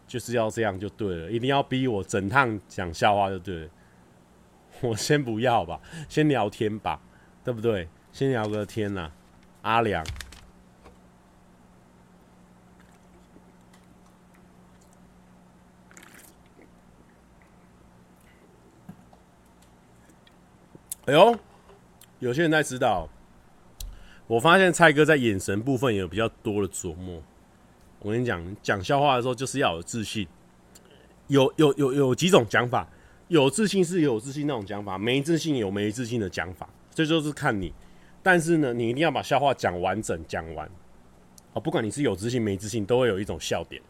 [0.07, 3.69] 就是要这样就对了，一定要逼我整趟讲笑话就对了。
[4.81, 7.01] 我先不要吧，先聊天吧，
[7.43, 7.89] 对不对？
[8.11, 9.11] 先聊个天呐，
[9.63, 10.05] 阿良。
[21.09, 21.35] 哎呦，
[22.19, 23.09] 有些人在知道。
[24.27, 27.19] 我发现蔡哥在眼神部分有比较多的琢磨。
[27.97, 30.27] 我跟你讲，讲笑话的时候就是要有自信。
[31.25, 32.87] 有有有有几种讲法，
[33.27, 37.73] 有自信是有自信那种讲法，没自信有没自信的讲法，这就是看你。
[38.21, 40.69] 但是呢，你一定要把笑话讲完整，讲完。
[41.53, 43.81] 哦，不管你是有自信没自信，都会有一种笑点。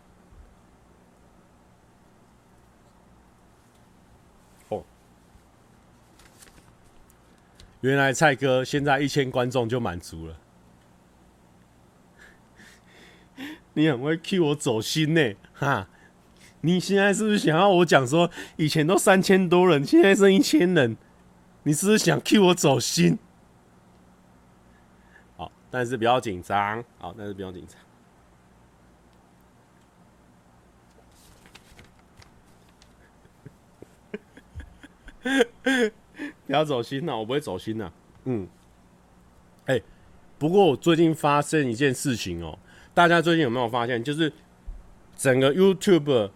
[7.81, 10.37] 原来蔡哥现在一千观众就满足了，
[13.73, 15.87] 你很会 cue 我走心呢，哈！
[16.61, 20.97] 你现在是不是想要我讲说，以前都三千多人，现在剩一千人？
[21.63, 23.17] 你是不是想 cue 我走心？
[25.37, 27.79] 好，但是不要紧张，好，但是不要紧张。
[36.45, 37.91] 不要走心呐，我不会走心呐。
[38.25, 38.47] 嗯，
[39.65, 39.83] 哎、欸，
[40.37, 42.59] 不过我最近发生一件事情哦、喔，
[42.93, 44.03] 大家最近有没有发现？
[44.03, 44.31] 就是
[45.15, 46.29] 整个 YouTube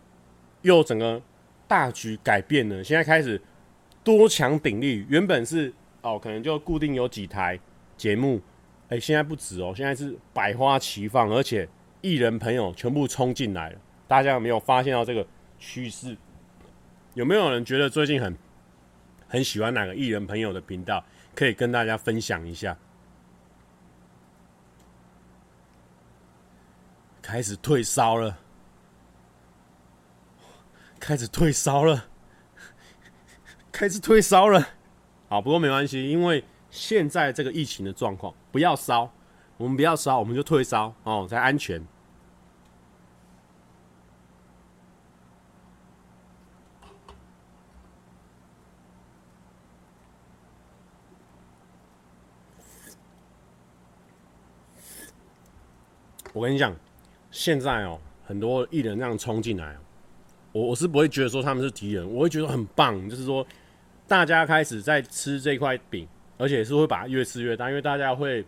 [0.61, 1.21] 又整个
[1.67, 3.41] 大局改变了，现在开始
[4.03, 5.05] 多强鼎立。
[5.09, 7.59] 原本是哦，可能就固定有几台
[7.97, 8.41] 节目，
[8.87, 11.67] 哎、欸，现在不止哦、喔，现在是百花齐放，而且
[12.01, 13.79] 艺人朋友全部冲进来了。
[14.07, 15.25] 大家有没有发现到这个
[15.59, 16.15] 趋势？
[17.13, 18.35] 有没有人觉得最近很？
[19.33, 22.77] 很喜欢哪个艺人朋友的频道，可以跟大家分享一下。
[27.19, 28.37] 开始退烧了，
[30.99, 32.05] 开始退烧了，
[33.71, 34.67] 开始退烧了。
[35.27, 39.11] 好，不过没关系，因为现在这个疫情的状况，不要烧，
[39.57, 41.83] 我们不要烧，我们就退烧哦，才安全。
[56.33, 56.75] 我跟你讲，
[57.29, 59.77] 现在哦，很多艺人这样冲进来，
[60.51, 63.45] 我我是不会觉得说他们是敌人，我会觉得很棒，就是说
[64.07, 66.07] 大家开始在吃这块饼，
[66.39, 68.43] 而且是会把它越吃越大，因为大家会，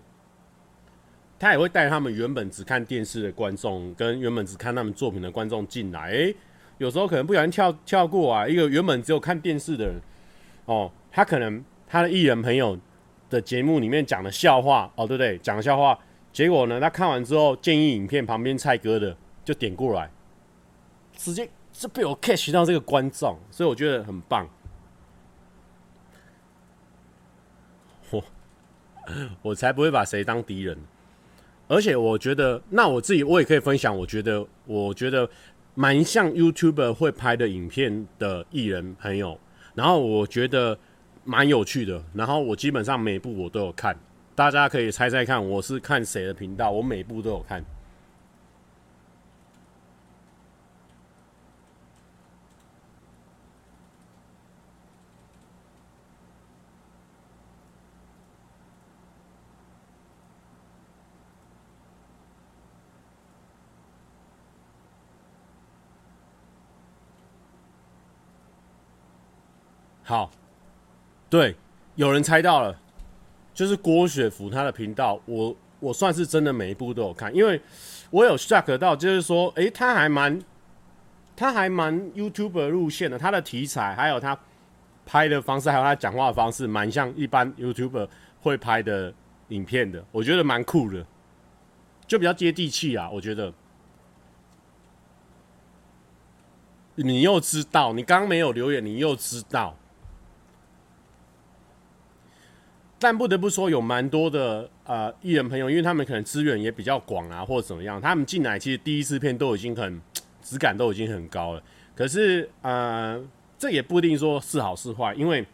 [1.38, 6.36] 他也会带他们原本只看电视的观众跟原本只看他们作品的观众进来，诶，
[6.80, 9.96] 有时候可能不小心跳跳过啊，一个原本只有看电视的人，
[10.66, 12.76] 哦，他可能他的艺人朋友
[13.30, 15.38] 的节目里面讲的笑话，哦，对不对？
[15.38, 16.00] 讲的笑话。
[16.36, 16.82] 结果呢？
[16.82, 19.16] 他看完之后，建议影片旁边蔡哥的
[19.46, 20.12] 就点过来，
[21.16, 24.46] 直接就被我 catch 到这个观众，所以我觉得很棒。
[28.12, 28.22] 我
[29.42, 30.78] 我才不会把谁当敌人。
[31.70, 35.30] 而且我觉得，那我自己我也可以分享，我觉得我觉得
[35.74, 39.40] 蛮像 YouTuber 会拍的影片的艺人朋友，
[39.74, 40.78] 然后我觉得
[41.24, 43.98] 蛮有趣的，然后我基本上每部我都有看，
[44.36, 47.64] 大家可以猜猜看我是看谁的频道，我每部都有看。
[70.04, 70.30] 好，
[71.30, 71.56] 对，
[71.96, 72.78] 有人猜到了，
[73.56, 77.60] 就是郭雪芙她的频道，我我算是真的每一部都有看，因为
[78.12, 80.40] 我有 shock 到，就是说，诶，他还蛮，
[81.36, 84.38] 他还蛮 YouTuber 路线的，他的题材还有他
[85.06, 88.08] 拍的方式，还有他讲话的方式，蛮像一般 YouTuber
[88.42, 89.14] 会拍的
[89.48, 91.06] 影片的，我觉得蛮酷的，
[92.06, 93.54] 就比较接地气啊，我觉得。
[96.98, 99.78] 你又知道，你刚没有留言，你又知道。
[102.98, 110.02] 但不得不说，有蛮多的呃艺人朋友，因为他们可能资源也比较广啊，或者怎么样，他们进来其实第一次片都已经很
[110.42, 111.62] 质感都已经很高了。
[111.94, 113.22] 可是呃，
[113.60, 115.46] 这也不一定说是好是坏，因为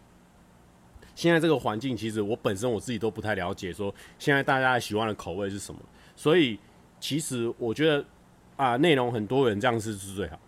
[1.16, 5.82] 现在这个环境，其实我本身我自己都不太了解，说现在大家喜欢的口味是什么。
[6.16, 6.60] 所以
[7.00, 8.06] 其实我觉得
[8.56, 10.40] 啊，内容很多人这样是是最好。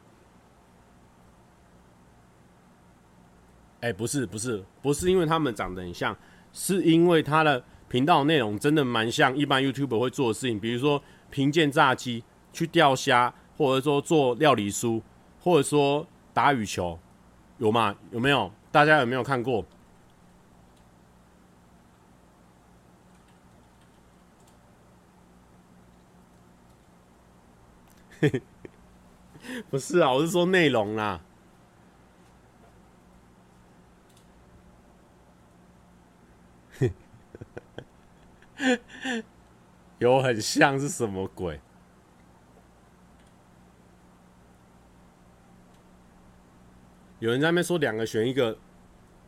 [3.82, 6.16] 哎，不是不是不是，因为他们长得很像。
[6.54, 12.24] 是因为他的频道内容真的蛮像一般 YouTube 会做的事情，比如说评鉴炸鸡、
[12.54, 15.02] 去钓虾，或者说做料理书，
[15.42, 17.00] 或者说打羽球，
[17.58, 17.96] 有吗？
[18.12, 18.52] 有没有？
[18.72, 19.66] 大家有没有看过？
[29.70, 31.20] 不是啊，我是说内容啦。
[40.00, 41.60] 有很像是什么鬼？
[47.20, 48.58] 有人在那边说两个选一个，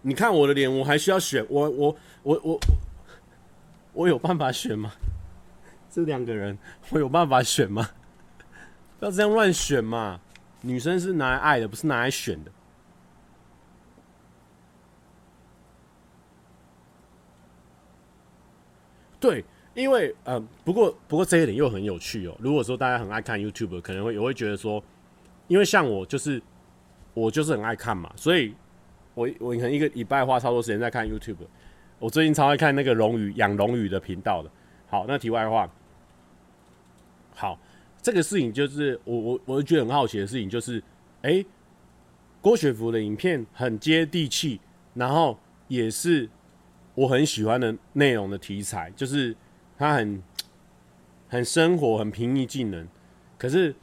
[0.01, 1.45] 你看我的脸，我还需要选？
[1.49, 2.59] 我我我我
[3.93, 4.91] 我有办法选吗？
[5.89, 6.57] 这两个人
[6.89, 7.91] 我有办法选吗？
[8.99, 10.19] 不要这样乱选嘛！
[10.61, 12.51] 女生是拿来爱的，不是拿来选的。
[19.26, 22.36] 对，因为呃，不过不过这一点又很有趣哦。
[22.39, 24.84] 如果说大家很爱看 YouTube，可能会也会觉得说，
[25.47, 26.39] 因为像我就是
[27.15, 28.53] 我就是很爱看嘛，所以
[29.15, 31.38] 我我可能一个礼拜花超多时间在看 YouTube。
[31.97, 34.51] 我最近超爱看那个龙鱼养龙鱼的频道的。
[34.88, 35.67] 好，那题外话，
[37.34, 37.59] 好，
[37.99, 40.84] 这个事情就是我我我觉得很好奇的事情就是，
[41.23, 41.43] 哎，
[42.41, 44.61] 郭雪芙的影片很接地气，
[44.93, 45.36] 然后
[45.67, 46.30] 也是。
[46.96, 49.36] 我很喜欢的内容的题材，就是
[49.78, 50.24] 它很
[51.28, 52.88] 很生活，很平易近人。
[53.38, 53.76] 可是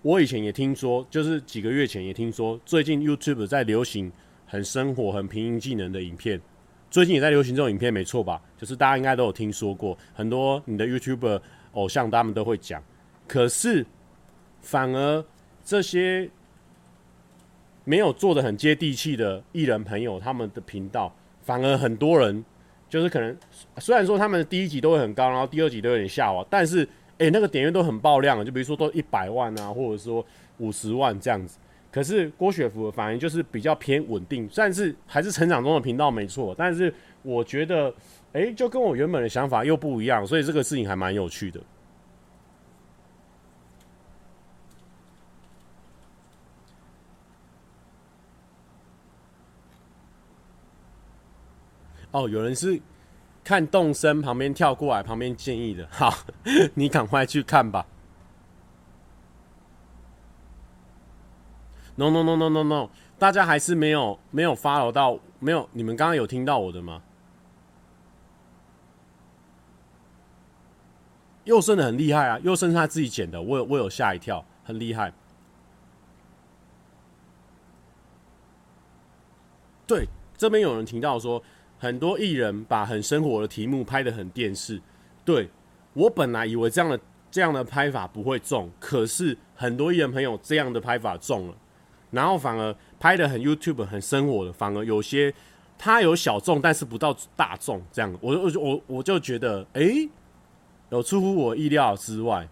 [0.00, 4.12] 我以前也听说，就是几个月前也听说，最近 YouTube 在流行
[4.46, 6.40] 很生活、很平易近人的影片。
[6.88, 8.40] 最近也在流行这种影片，没错吧？
[8.56, 11.40] 就是大家应该都有听说过，很多你的 YouTuber
[11.72, 12.80] 偶像他们都会讲。
[13.26, 13.84] 可是
[14.60, 15.24] 反而
[15.64, 16.30] 这些
[17.82, 22.44] 没有做得很接地气的艺人朋友，他们的频道反而很多人。
[22.92, 23.34] 就是可能，
[23.78, 26.86] 虽然说他们第一集都会很高，然后第二集都有点下滑，但是，
[27.16, 30.22] 诶、那个点阅都很爆量，就比如说都一百万啊，或者说
[30.58, 31.58] 五十万这样子。
[31.90, 37.90] 可是郭雪芙反而就是比较偏稳定，算是还是成长中的频道没错，但是我觉得，
[38.32, 41.58] 诶、就跟我原本的想法又不一样，所以这个事情还蛮有趣的。
[52.12, 52.80] 哦，有人是
[53.42, 55.88] 看动身旁边跳过来，旁边建议的。
[55.90, 56.12] 好，
[56.74, 57.86] 你赶快去看吧。
[61.96, 67.02] No no no no no no，大家还是没有没有 follow 到，没有，你们刚刚有听到我的吗？
[71.44, 75.12] 佑胜的很厉害啊，佑胜是他自己剪的，我有我有吓一跳，很厉害。
[79.86, 80.06] 对，
[80.36, 81.42] 这边有人提到说。
[81.82, 84.80] 很多艺人把很生活的题目拍得很电视，
[85.24, 85.48] 对，
[85.94, 91.54] 我本来以为这样的这样的拍法不会中，可是很多艺人朋友这样的拍法中了，
[92.12, 95.34] 然后反而拍得很 YouTube 很生活的，反而有些
[95.76, 100.08] 他有小众，但是不到大众这样，我我我我就觉得，哎、
[100.90, 102.48] 有出乎我意料之外。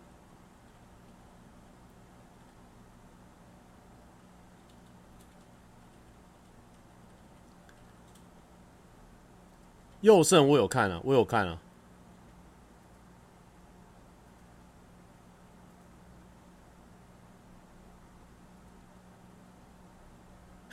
[10.00, 11.58] 佑胜我有看啊，我有看啊。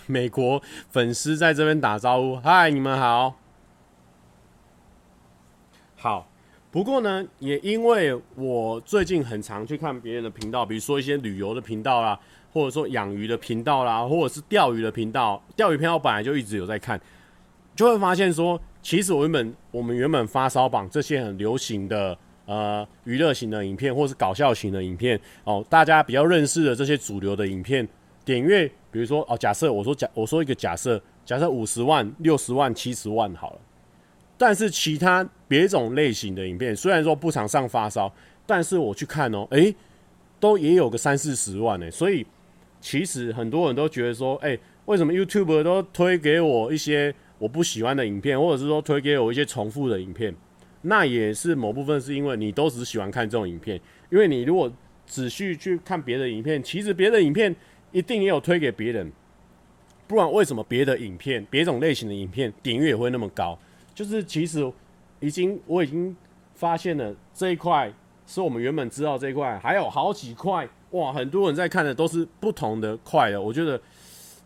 [0.08, 3.36] 美国粉丝在这边打招呼，嗨，你们好。
[5.98, 6.30] 好，
[6.72, 12.18] 不过呢，也因为我最近很常去看别人的频道，比如说一些旅游的频道啦，
[12.54, 15.44] 或者说养鱼的频道啦，或者是钓鱼的频道。
[15.58, 17.02] 钓鱼频道本来就一直有在看，
[17.76, 27.88] 就会发现说，其实我原本我们原本发烧榜这些很流行的呃娱乐型的影片，或是搞笑型的影片哦，大家比较认识的这些主流的影片。
[28.24, 33.60] 点阅，比如说哦，假设我说假，我说一个假设，假设五十万、六十万、七十万好了。
[34.38, 38.14] 但是其他别种类型的影片，虽然说不常上发烧，
[38.46, 39.74] 但是我去看哦，诶，
[40.42, 41.90] 都也有个三四十万呢。
[41.90, 42.26] 所以
[42.82, 50.34] 其实很多人都觉得说，诶，为什么 YouTube 都推给我一些我不喜欢的影片，或者是说推给我一些重复的影片？
[50.82, 53.80] 那也是某部分是因为你都只喜欢看这种影片，
[54.10, 54.72] 因为你如果
[55.06, 57.56] 仔细去看别的影片，其实别的影片。
[57.94, 59.10] 一定也有推给别人，
[60.08, 63.58] 不然为什么别的影片、别种类型的影片点阅也会那么高？
[63.96, 64.70] 就是其实
[65.22, 66.16] 已经我已经
[66.54, 67.92] 发现了这一块
[68.28, 73.42] 是我们原本知道这一块，还有好几块哇，很多人在看的都是不同的块的。
[73.42, 73.82] 我觉得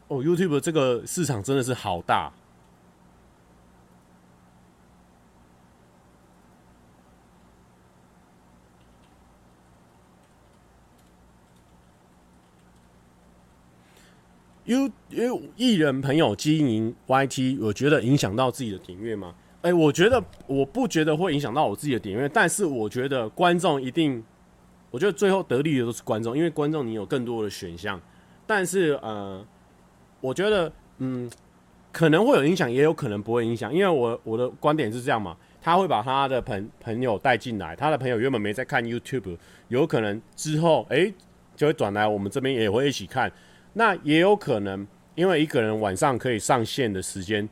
[0.07, 2.31] 哦，YouTube 这个市场真的是好大。
[14.71, 19.35] 因因为艺人朋友经营 YT，我觉得影响到自己的点阅吗？
[19.63, 24.23] 哎、我觉得我不觉得会影响到我自己的点阅，但是我觉得观众一定，
[24.89, 27.99] 我觉得最后得利的都是观众，因为观众你有更多的选项。
[28.47, 29.45] 但是呃，
[30.21, 31.29] 我觉得嗯，
[31.91, 41.13] 可能会有影响，也有可能不会影响，因为我我的观点是这样嘛，他会把他的朋朋友带进来，他的朋友原本没在看 YouTube，有可能之后哎、
[41.57, 43.29] 就会转来我们这边也会一起看。
[43.73, 47.47] 那也有可能，因为一个人晚上可以上线的时间，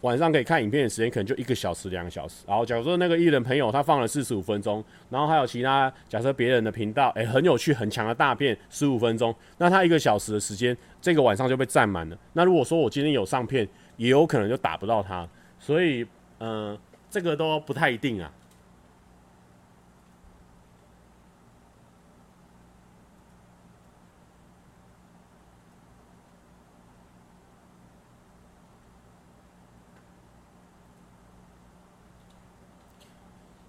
[0.00, 2.44] 晚上可以看影片的时间可能就一个小时、两个小时。
[2.46, 12.18] 然后，假如说那个艺人朋友他放了四十五分钟，然后还有其他假设别人的频道，诶、很有趣、很强的大片十五分钟，那他一个小时的时间，这个晚上就被占满了。
[12.32, 13.66] 那如果说我今天有上片，
[13.96, 15.28] 也有可能就打不到他。
[15.58, 16.06] 所以，
[16.40, 16.76] 嗯、
[17.08, 18.30] 这个都不太一定啊。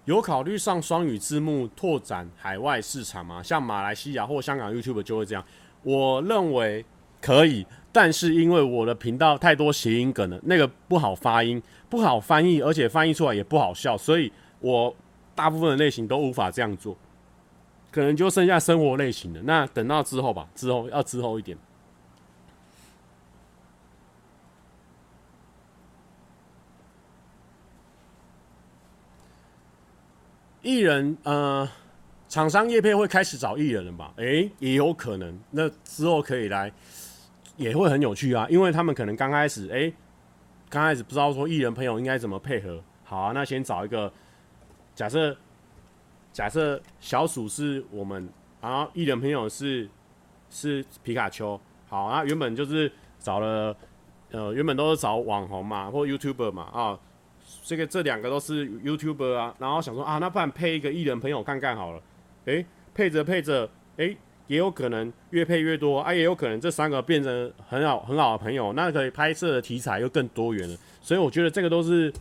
[0.08, 3.42] 有考虑上双语字幕拓展海外市场吗？
[3.42, 5.44] 像马来西亚或香港 YouTube 就会这样。
[5.82, 6.82] 我认为
[7.20, 14.96] 可以，但是因为我的频道太多谐音梗了，那个不好发音，不好翻译，而且翻译出来也不好笑，所以我
[15.34, 16.96] 大部分的类型都无法这样做，
[17.90, 19.42] 可能就剩下生活类型的。
[19.42, 21.54] 那等到之后吧，之后要之后一点。
[30.62, 31.68] 艺人呃，
[32.28, 34.12] 厂商业配会开始找艺人了吧？
[34.16, 35.38] 诶、也有可能。
[35.50, 36.72] 那之后可以来，
[37.56, 38.46] 也会很有趣啊。
[38.50, 39.92] 因为他们可能刚开始，诶、
[40.68, 42.82] 刚开始不知道说艺人朋友应该怎么配合。
[43.04, 44.12] 好啊，那先找一个，
[44.94, 45.36] 假设
[46.32, 48.28] 假设小鼠是我们，
[48.60, 49.88] 然后艺人朋友是
[50.50, 51.58] 是皮卡丘。
[51.88, 52.90] 好啊，原本就是
[53.20, 53.74] 找了，
[54.32, 56.98] 呃，原本都是找网红嘛，或 YouTuber 嘛啊。
[57.62, 62.02] 这个这两个都是 YouTuber 啊，然后想说啊，那不然配一个艺人朋友看看好了，
[62.46, 72.12] 诶，配着配着，诶，也有可能越配越多啊，也有可能这三个变成很好很好的朋友，那可以拍摄的题材又更多元了，所以我觉得这个都是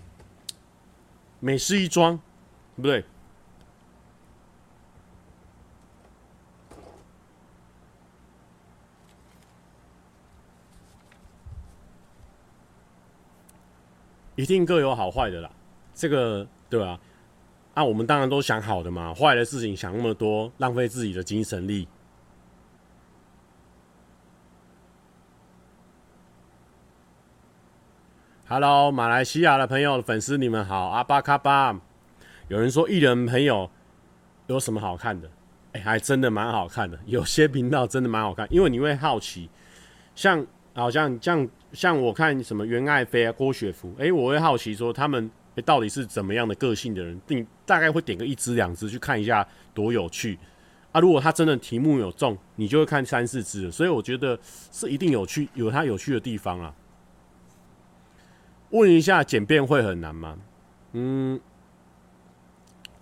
[1.40, 2.20] 美事一桩，
[2.76, 3.04] 对不对？
[14.38, 15.50] 一定各有好坏的啦，
[15.96, 17.00] 这个对吧？
[17.74, 21.88] 啊，我们当然都想好的嘛，坏的事情想那么多，浪费自己的精神力。
[28.48, 31.82] Hello，马来西亚的朋友、粉丝，你们好，阿巴卡巴。
[32.48, 33.68] 有人说艺人朋友
[34.46, 35.28] 有什么好看的？
[35.74, 39.50] 哎、还真的蛮好看的，有些频道真的蛮好看，因为你会好奇，
[40.14, 40.46] 像。
[40.78, 50.38] 好像像像我看什么袁爱妃啊、郭雪芙，诶、我会好奇说他们欸，到底是怎么样的个性的人，你大概会点个一支两支去看一下，多有趣
[50.92, 51.02] 啊！
[51.02, 53.72] 如果他真的题目有中，你就会看三四支。
[53.72, 54.40] 所以我觉得
[54.72, 56.74] 是一定有趣，有他有趣的地方啊。
[58.70, 60.38] 问一下，剪片会很难吗？
[60.94, 61.40] 嗯，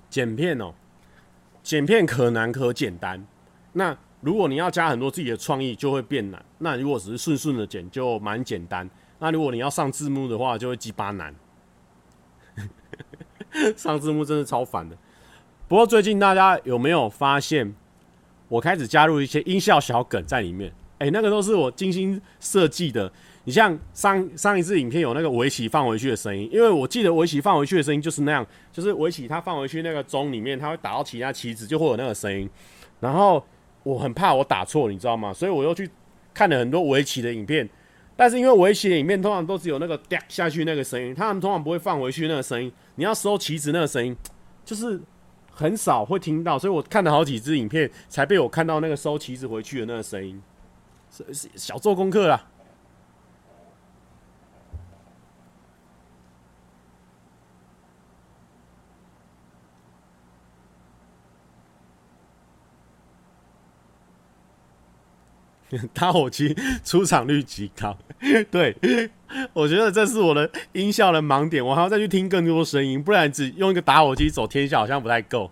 [0.09, 0.73] 剪片哦，
[1.61, 3.25] 剪片可难可简单。
[3.73, 6.43] 那如果你要加很多自己的创意，就会变难。
[6.57, 8.89] 那如果只是顺顺的剪，就蛮简单。
[9.19, 11.31] 那如果你要上字幕的话，就会鸡巴难。
[13.77, 14.97] 上字幕真的超烦的。
[15.67, 17.71] 不过最近大家有没有发现，
[18.47, 20.73] 我开始加入一些音效小梗在里面？
[20.97, 23.11] 哎、那个都是我精心设计的。
[23.43, 32.49] 你像上上一次影片有那个围棋放回去的声音，因为我记得围棋放回去的声音就是那样，就是围棋它放回去那个钟里面，它会打到其他棋子，就会有那个声音。
[32.99, 33.45] 然后
[33.85, 35.31] 我很怕我打错，你知道吗？
[35.31, 35.87] 所以我又去
[36.33, 37.69] 看了很多围棋的影片，
[38.17, 42.71] 但是因为围棋的影片通常都只有那个掉下去那个声音，他们通常不会放回去那个声音。
[42.95, 44.17] 你要收棋子那个声音，
[44.65, 44.99] 就是
[45.51, 50.41] 很少会听到，所以我看了好几支影片，才被我看到那个收棋子回去的那个声音。
[51.11, 52.47] 是是小做功课啦。
[65.93, 67.97] 打火机出场率极高，
[68.51, 68.75] 对，
[69.53, 75.51] 我觉得这是我的音效的盲点，我还要再去听更多声音，不然只用一个打火机走天下好像不太够。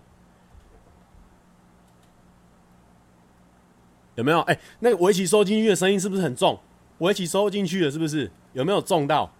[4.14, 4.40] 有没有？
[4.42, 6.60] 哎、那个围棋收进去的声音是不是很重？
[6.98, 8.30] 围棋收进去了是不是？
[8.52, 9.32] 有没有重到？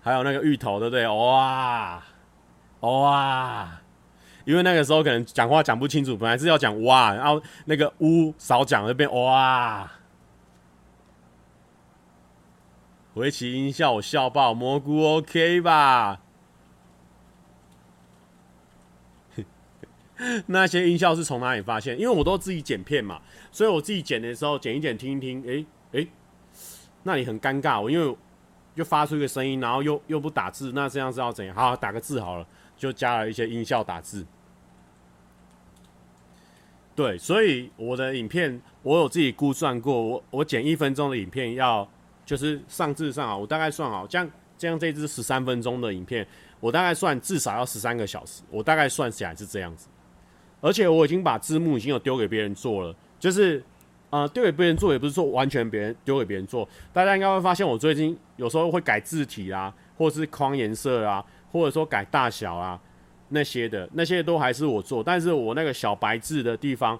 [0.00, 1.06] 还有那个芋头，对不对？
[1.06, 2.02] 哇，
[2.80, 3.79] 哇。
[4.50, 9.88] 因为那个时候可能讲话讲不清楚，本来是要讲哇，然后那个呜少讲了，变哇。
[13.14, 16.20] 围棋音效我笑爆，蘑菇 OK 吧？
[20.46, 21.96] 那些音效是从哪里发现？
[21.96, 23.22] 因为我都自己剪片嘛，
[23.52, 26.06] 所以我自己剪的时候剪一剪听一听，哎哎，
[27.04, 28.16] 那里很尴尬，我因为
[28.74, 31.54] 又发出一个声音，然后又又不打字，那这样是要怎样？
[31.54, 32.46] 好，打个字好了，
[32.76, 34.26] 就加了一些音效打字。
[37.00, 41.88] 对，所以我的影片我有自己估算过，我我剪一分钟的影片要
[42.26, 46.26] 就是上至上啊，我大概算好，这样这样这支十三分钟的影片，
[46.60, 49.88] 我大概算至少要十三个小时，我大概算起来是这样子。
[50.60, 53.64] 而且我已经把字幕已经有丢给别人做了，就是
[54.10, 62.78] 呃丢给别人做也不是说完全别人丢给别人做，大家应该会发现我最近有时候会改字体啊，或者是框颜色啊，或者说改大小啊。
[63.30, 66.98] 那些的那些都还是我做，但是我那个小白字的地方，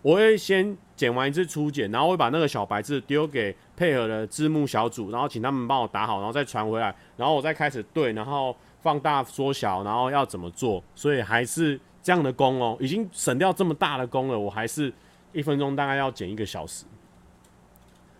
[0.00, 14.92] 我会先剪完一次初剪，然后会把那个小白字丢给配合的字幕小组，然后请他们帮我打好，然后再传回来，然后我再开始对，然后放大缩小，然后要怎么做，所以还是这样的工哦，已经省掉这么大的工了，我还是
[15.32, 16.84] 一分钟大概要剪一个小时，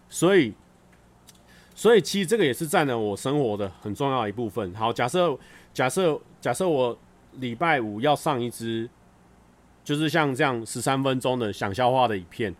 [0.09, 0.53] 所以，
[1.75, 4.75] 所以其实这个也是占了我生活的很重要一部分。
[4.75, 5.39] 好，假设
[5.73, 6.99] 假设假设我。
[7.35, 8.89] 礼拜五要上一支，
[9.83, 12.55] 就是像这样十三分钟的想笑话的影片，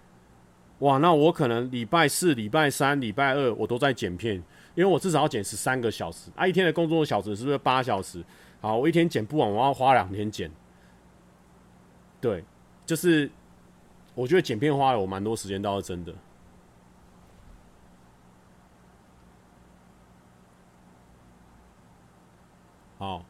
[0.81, 4.37] 哇，那我可能礼拜四、礼拜三、礼拜二我都在剪片，
[4.75, 8.25] 因为我至少要剪十三个小时啊，一天的工作小时是不是八小时？
[8.61, 10.51] 好，我一天剪不完，我要花两天剪。
[12.21, 12.45] 对，
[12.87, 13.31] 就是
[14.15, 16.15] 我觉得剪片花了我蛮多时间，倒是真的。
[22.99, 23.25] 好。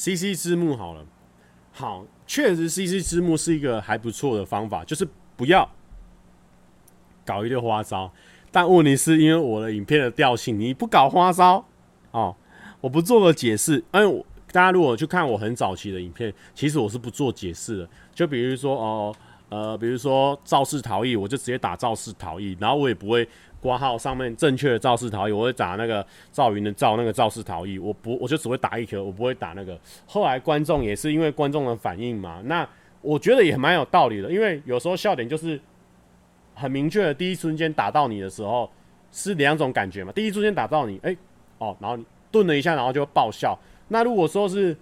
[0.00, 1.04] CC 字幕好了，
[1.72, 5.70] 好，确实 CC 字幕是一个还不错的方法，就是不要
[7.22, 8.10] 搞一堆花招。
[8.50, 11.62] 但问题是因为我的影片的调性，你不搞花招
[12.12, 12.34] 哦，
[12.80, 13.74] 我不做个解释。
[13.92, 17.88] 因为我大家如果去看我很早期的影片，其实我是不做解释的。
[18.14, 19.14] 就比如说哦，
[19.50, 23.28] 呃，比如说肇事逃逸，我就直接打肇事逃逸，然后我也不会。
[23.60, 29.78] 挂号上面正确的肇事逃逸，我会打那个赵云的赵，那个肇事逃逸，我不我就只会打一颗，我不会打那个。
[30.06, 32.66] 后来观众也是因为观众的反应嘛，那
[33.02, 35.60] 我觉得也蛮有道理的，因为有时候笑点就是
[36.54, 38.70] 很明确的，第一瞬间打到你的时候
[39.12, 41.16] 是两种感觉嘛，第一瞬间打到你，哎、
[41.58, 43.58] 哦，然后你顿了一下，然后就会爆笑。
[43.88, 44.76] 那如果说是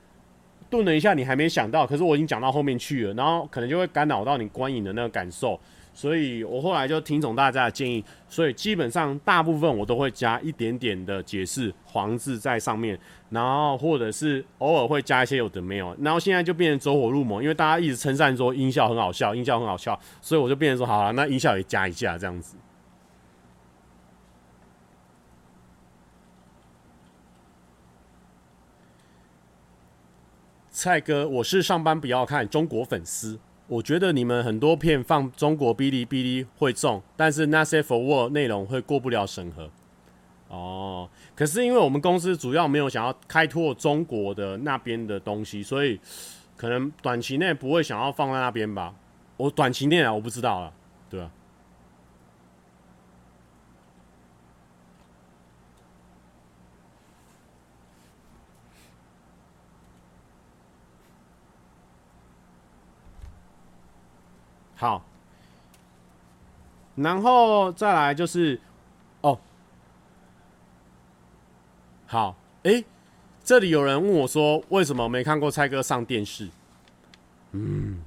[0.70, 5.58] 顿了一下，你还没想到，可是我已经讲到后面去了，然后可能就会干扰到你观影的那个感受。
[5.98, 12.96] 所以我后来就听从大家的建议，所以基本上大部分我都会加一点点的解释黄字在上面，
[13.30, 22.56] 然后或者是偶尔会加一些有的没有，然后现在就变成走火入魔，因为大家一直称赞说音效很好笑，音效很好笑，所以我就变成说好了，那音效也加一下这样子。
[30.70, 33.40] 蔡哥，我是上班不要看中国粉丝。
[33.68, 39.70] 我觉得你们很多片放中国哔哩哔哩会中，但是那些 forward 内容会过不了审核。
[40.48, 46.00] 哦，可是因为我们公司主要没有想要开拓中国的那边的东西，所以
[46.56, 48.94] 可能短期内不会想要放在那边吧。
[49.36, 50.72] 我短期内啊，我不知道了，
[51.10, 51.30] 对啊。
[64.80, 65.02] 好，
[66.94, 68.60] 然后再来就是，
[69.22, 69.36] 哦，
[72.06, 72.84] 好，诶，
[73.42, 76.48] 这里有人问我说，为什么没看过蔡哥上电视？
[77.50, 78.00] 嗯，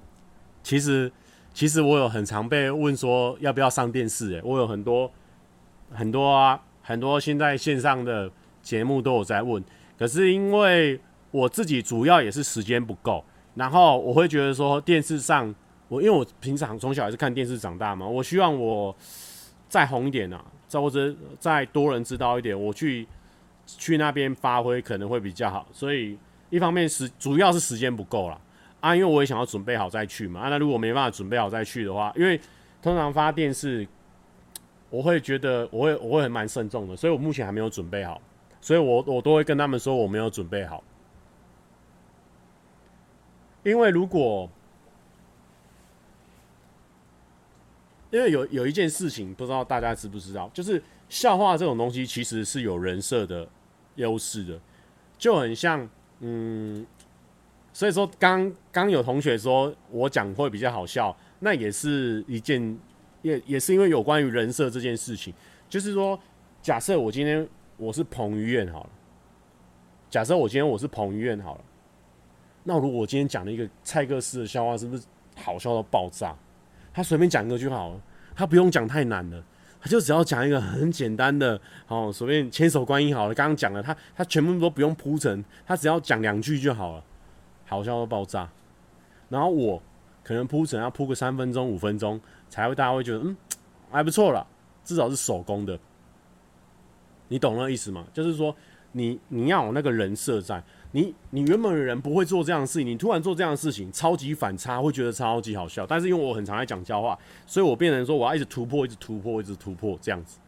[0.63, 1.11] 其实，
[1.53, 5.11] 其实我有很常被问说要不要上电视，诶，我有很多
[5.91, 9.61] 很多啊，很多现在线上的节目都有在问，
[9.99, 10.97] 可是因为
[11.31, 15.53] 我自己主要也是时间不够，然后我会觉得说电视上。
[15.91, 18.95] 我因为我平常从小还是看电视长大嘛，我希望我
[19.67, 23.05] 再红一点啊，再或者再多人知道一点，我去
[23.65, 25.67] 去那边发挥可能会比较好。
[25.73, 26.17] 所以
[26.49, 28.39] 一方面是主要是时间不够了
[28.79, 30.39] 啊，因为我也想要准备好再去嘛。
[30.39, 32.39] 啊，那如果没办法准备好再去的话，因为
[32.81, 33.85] 通常发电视，
[34.89, 38.21] 我会觉得我会我会很蛮慎重的，所以我目前还没有准备好，
[38.61, 40.81] 所以我我都会跟他们说我没有准备好，
[43.63, 44.49] 因为如果。
[48.11, 53.47] 因为有有一件事情，不知道大家知不知道，就是笑话这种东西其实是有人设的
[53.95, 54.59] 优势的，
[55.17, 55.89] 就很像，
[56.19, 56.85] 嗯，
[57.71, 62.77] 所以说刚刚有同学说我讲会比较好笑，那也是一件，
[63.21, 65.33] 也也是因为有关于人设这件事情，
[65.69, 66.19] 就是说，
[66.61, 67.47] 假设我今天
[67.77, 68.89] 我是彭于晏好了，
[70.09, 71.61] 假设我今天我是彭于晏好了，
[72.63, 75.05] 那如果我今天讲了一个蔡哥式的笑话，是不是
[75.37, 76.35] 好笑到爆炸？
[76.93, 78.01] 他随便讲一个就好了，
[78.35, 79.41] 他不用讲太难的，
[79.79, 83.33] 他就只要讲一个很简单的，哦，随便千手观音好了。
[83.33, 87.03] 刚刚讲了，他他全部都不用铺陈，他只要讲两句就好了，
[87.65, 88.49] 好笑到爆炸。
[89.29, 89.81] 然后我
[90.23, 92.19] 可能铺陈要铺个三分钟五分钟，
[92.49, 93.37] 才会大家会觉得嗯
[93.89, 94.45] 还不错啦，
[94.83, 95.79] 至少是手工的。
[97.29, 98.05] 你懂那意思吗？
[98.13, 98.53] 就是说
[98.91, 100.61] 你你要有那个人设在。
[100.93, 105.85] 你你原本的人不会做这样的事情，你突然做这样的事情，超级反差，会觉得超级好笑。
[105.85, 110.39] 但是因为我很常爱讲笑话，所以我变成说我要一直突破，一直突破，一直突破这样子。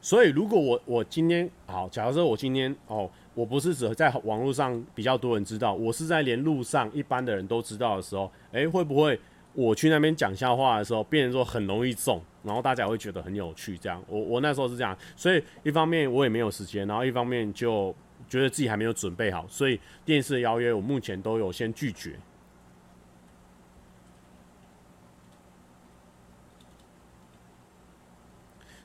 [0.00, 9.20] 所以如果我我今天好，假如说我今天哦，我不是只在网络上比较多人知道，我是在连路上一般的人都知道的时候，诶，会不会？
[9.52, 13.76] 我去那边讲笑话的时候，变成说很容易中，然后大家会觉得很有趣。
[13.78, 17.94] 这样，我我那时候是这样，所以一方面我也没有时间，然后一方面就
[18.28, 22.18] 觉得自己还没有准备好，所以电视的邀约我目前都有先拒绝。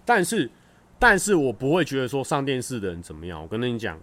[0.08, 0.48] 但是，
[1.00, 3.42] 但是我不会觉得说上电视的人怎么样。
[3.42, 4.00] 我跟你讲，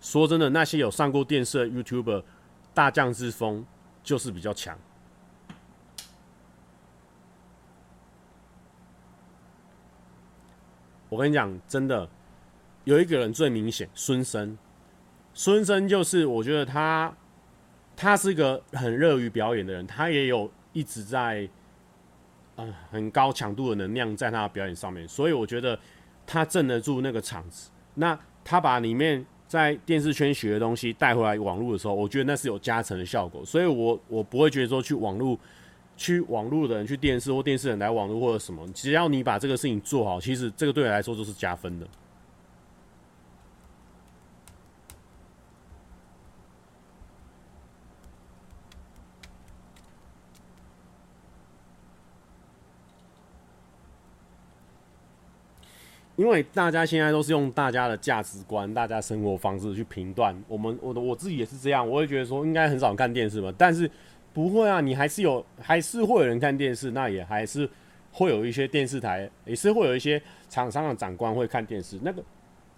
[0.00, 2.22] 说真的，那些有上过电视的 YouTuber，
[2.72, 3.66] 大将之风
[4.04, 4.78] 就是比较强。
[11.12, 12.08] 我跟你讲，真的
[12.84, 14.56] 有一个人最明显，孙生。
[15.34, 17.14] 孙生就是我觉得他，
[17.94, 21.46] 他是一个很乐于表演的人，他也有一直在，
[22.56, 25.78] 啊、呃，很高强度的能量在他的表演上面，所以我觉得
[26.26, 27.70] 他镇得住那个场子。
[27.96, 33.44] 那他把里面在电视圈学的东西带回来网络的时候，我觉得那是有加成的效果。
[33.44, 35.38] 所以我我不会觉得说去网络。
[36.02, 41.86] 去网络的人去电视或电视人来网络或者什么，只要你把这个事情做好，其实这个对你来说都是加分的。
[56.16, 63.88] 因为大家现在都是用大家的价值观、大家生活方式去评断我们，我的我自己也是这样，我会觉得说应该很少看电视吧，但是。
[64.32, 67.68] 不会啊，你还是有，还是会有人看电视，那也还是
[68.10, 72.22] 会有一些电视台，也是会有一些厂商的长官会看电视，那个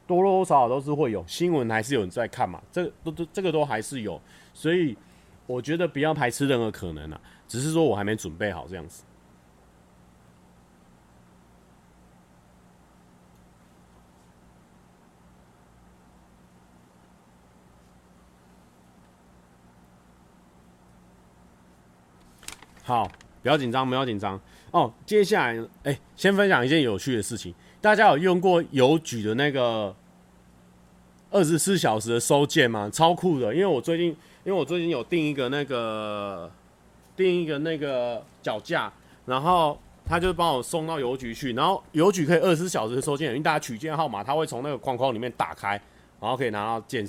[0.07, 4.21] 多多少少都是会有新闻，还是有人在看嘛，这都都这个都还是有，
[4.53, 4.97] 所以
[5.47, 9.05] 我觉得不要排斥任何可能啊，只是说我还没准备好这样子。
[22.87, 23.11] 好，
[23.43, 24.39] 不要紧张，不要紧张
[24.71, 24.93] 哦。
[25.07, 27.55] 接下来，哎、先分享一件有趣的事情。
[27.81, 29.97] 大家有用过邮局的那个
[31.31, 32.91] 二十四小时的收件吗？
[32.93, 34.09] 超酷的，因为我最近，
[34.45, 36.51] 因为我最近有订一个那个
[37.17, 38.93] 订一个那个脚架，
[39.25, 45.81] 然后他就帮我送到邮局去，然后邮局可以二十四小时的收件，因为大家取件号码，他会从那个框框里面打开，
[46.21, 47.09] 然后可以拿到件。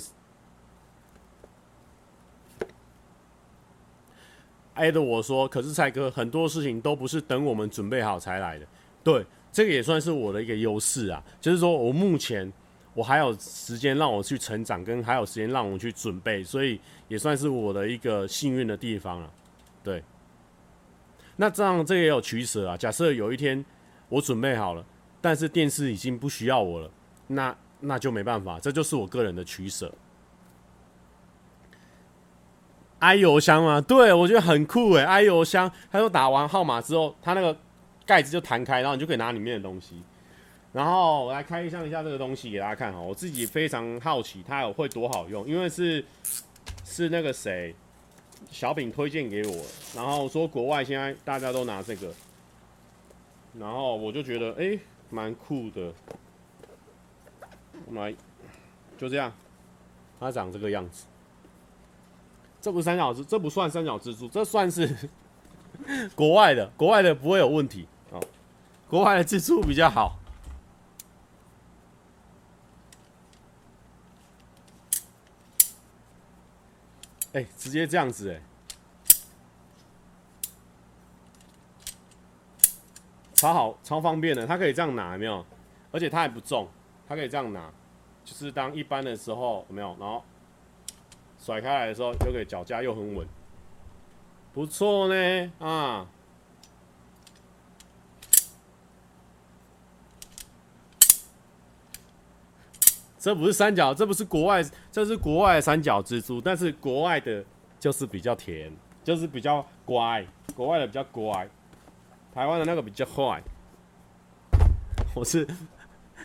[4.76, 8.66] 挨着我说，可是蔡哥，很多事情都不是等我们准备好才来的。
[9.02, 12.50] 对，这个也算是我的一个优势啊，就是说我目前
[12.94, 19.30] 我还有时间让我去成长，跟还有时间让我去准备，所以也算是我的一个幸运的地方了。
[19.82, 20.02] 对，
[21.36, 22.76] 那这样这也有取舍啊。
[22.76, 23.64] 假设有一天
[24.08, 24.84] 我准备好了，
[25.20, 26.90] 但是电视已经不需要我了，
[27.28, 29.92] 那那就没办法，这就是我个人的取舍。
[33.06, 33.80] I 邮箱吗？
[33.80, 35.04] 对，我觉得很酷诶。
[35.04, 37.56] i 邮箱，他说打完号码之后，它那个
[38.04, 40.02] 盖子就弹开，然后你就可以拿里面的东西。
[40.72, 46.04] 然后我来开箱一下这个东西给大家看哈，我自己非常好奇它有会多好用，因为是
[46.84, 47.74] 是那个谁
[48.50, 52.12] 小饼推荐给我，然后说国外现在大家都拿这个，
[53.58, 54.78] 然后我就觉得哎
[55.10, 55.92] 蛮酷的。
[57.86, 58.14] 我们来
[58.98, 59.32] 就这样，
[60.18, 61.04] 它长这个样子。
[62.66, 65.08] 这不是三角蜘，这不算三角蜘蛛，这算是
[66.16, 68.20] 国外的，国外的不会有问题哦。
[68.88, 70.18] 国外的蜘蛛比较好。
[77.34, 78.42] 哎，直接这样子哎，
[83.34, 85.46] 超好，超方便的，它可以这样拿，有没有？
[85.92, 86.66] 而且它还不重，
[87.06, 87.72] 它可以这样拿，
[88.24, 89.96] 就是当一般的时候，有没有？
[90.00, 90.24] 然后。
[91.46, 93.24] 甩开来的时候，又给脚架又很稳，
[94.52, 96.04] 不错呢啊！
[103.16, 107.44] 这不是三角，这不是国外，这是国外的三角蜘蛛，但是国外的
[107.78, 108.72] 就是比较甜，
[109.04, 110.26] 就是比较乖，
[110.56, 111.48] 国外的比较乖，
[112.34, 113.40] 台湾的那个比较坏。
[115.14, 115.46] 我是，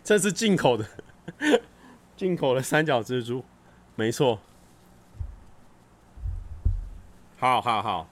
[0.04, 0.84] 这是进口的，
[2.18, 3.46] 进口的三角蜘蛛，
[3.96, 4.40] 没错。
[7.42, 8.08] 好好好，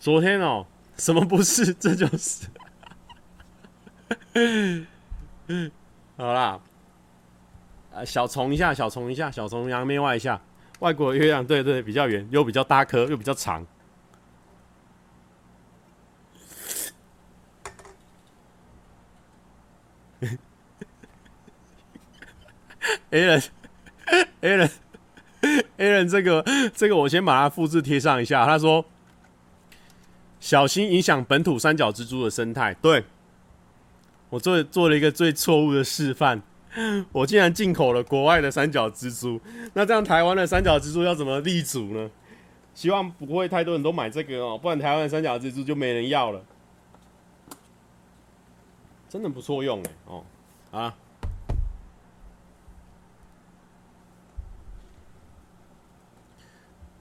[0.00, 0.66] 昨天哦，
[0.96, 1.72] 什么不是？
[1.78, 2.48] 这就是，
[6.16, 6.58] 好啦，
[7.94, 10.40] 啊，小虫一下，小虫一下，小虫洋面外一下，
[10.80, 13.64] 外国月亮，对对，比较圆，又比较大颗，又比较长。
[23.10, 23.42] A 人
[24.40, 24.68] ，A 人。
[25.78, 28.44] Aaron，这个这个我先把它复制贴上一下。
[28.44, 28.84] 他说
[30.40, 33.04] ：“小心影响本土三角蜘蛛的生态。”对，
[34.30, 36.42] 我做做了一个最错误的示范，
[37.12, 39.40] 我竟然进口了国外的三角蜘蛛。
[39.74, 42.10] 那这样台湾的三角蜘蛛要怎么立足呢？
[42.74, 46.40] 希望不会太多人都买这个哦，不然台湾的三角蜘蛛就没人要了。
[49.08, 50.24] 真的不错用哎哦
[50.70, 50.94] 啊。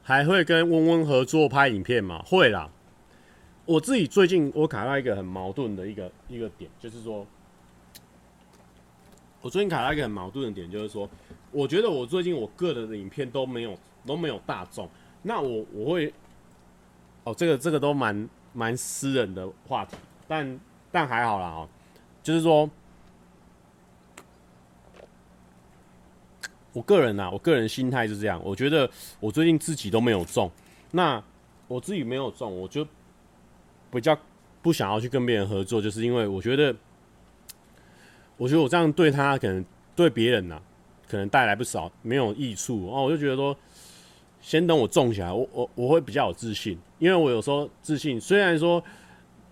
[0.08, 2.24] 还会跟温温合作拍影片吗？
[2.26, 2.70] 会啦。
[3.66, 7.28] 我自己最近我卡到一个很矛盾的一个一个点，就是说，
[9.42, 11.10] 我最近卡到一个很矛盾的点，就是说，
[11.52, 14.90] 我觉得我最近我个人的影片都没有都没有大众，
[15.24, 16.14] 那我我会，
[17.26, 21.68] 哦，这个这个都蛮蛮私人的话题，但但还好啦哦，
[22.24, 22.70] 就是说。
[26.78, 28.40] 我个人、啊，我个人心态是这样。
[28.46, 28.88] 我觉得
[29.20, 30.52] 我最近自己都没有中，
[30.92, 31.22] 那
[31.68, 32.86] 我自己没有中，我就
[33.92, 34.16] 比较
[34.62, 36.76] 不想要去跟别人合作，就是因为我觉得，
[38.38, 39.66] 我觉得我这样对他可能
[39.96, 40.62] 对别人呐、啊，
[41.10, 42.86] 可能带来不少没有益处。
[42.86, 43.58] 然后我就觉得说，
[44.40, 48.84] 先等我中起来，我我我会比较有自信，因为我有时候自信，虽然说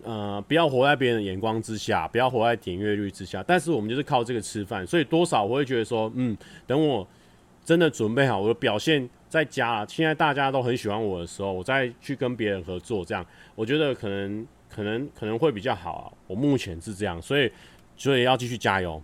[0.05, 7.05] 呃不要活在别人的眼光之下，不要活在点阅率之下，但是我们就是靠这个吃饭，所以多少我会觉得说，嗯，等我。
[7.65, 9.83] 真的准备好我的表现在家。
[9.89, 13.25] 现在大家都很喜欢我的时候，我再去跟别人合作，这样
[13.55, 16.05] 我觉得可能可能可能会比较好啊。
[16.27, 17.51] 我目前是这样，所以
[17.97, 19.01] 所以要继续加油。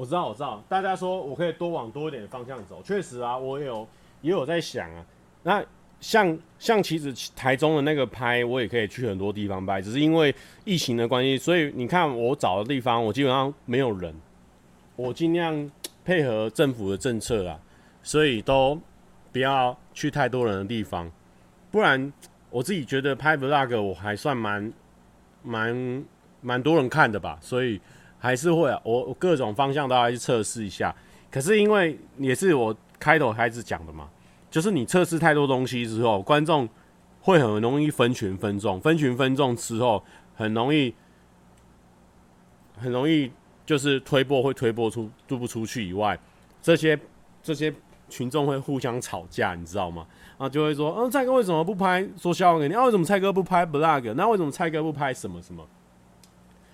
[0.00, 0.64] 我知道，我知道。
[0.66, 3.86] 大家说我可以多往多一点的方向走，确实啊，我也有
[4.22, 5.04] 也有在想啊。
[5.42, 5.62] 那
[6.00, 10.34] 像像其实台中的那个拍，我也可以去很多地方拍，只是因为
[10.64, 14.14] 疫情的关系，所以你看我找的地方，我基本上没有人，
[14.96, 15.70] 我尽量
[16.02, 17.60] 配合政府的政策啊，
[18.02, 18.80] 所以都
[19.30, 21.12] 不要去太多人的地方，
[21.70, 22.10] 不然
[22.48, 24.72] 我自己觉得拍 vlog 我还算蛮
[25.42, 26.04] 蛮
[26.40, 27.78] 蛮多人看的吧，所以。
[28.20, 30.94] 还是会啊，我各种方向都要去测试一下。
[31.30, 34.08] 可是因为也是我开头开始讲的嘛，
[34.50, 36.68] 就是你测试太多东西之后，观众
[37.22, 40.04] 会很容易分群分众，分群分众之后
[40.34, 40.94] 很容易
[42.76, 43.32] 很容易
[43.64, 46.18] 就是推播会推播出推不出去以外，
[46.60, 46.98] 这些
[47.42, 47.72] 这些
[48.08, 50.06] 群众会互相吵架，你知道吗？
[50.36, 52.74] 然后就会说，嗯、蔡哥为什么不拍说笑话给你？
[52.74, 54.12] 啊，为什么蔡哥不拍 vlog？
[54.14, 55.64] 那为什么蔡哥不拍什么什么？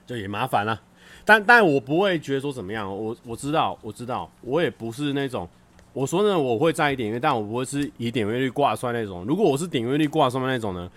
[0.07, 0.81] 就也麻烦了。
[1.27, 5.47] 但但我不会觉得说怎么样，我我知道我知道，我也不是那种
[5.93, 9.24] 我说呢，我会在意点阅，但我不会是以点阅率挂帅那种。
[9.27, 10.89] 如果我是点阅率挂帅那种呢，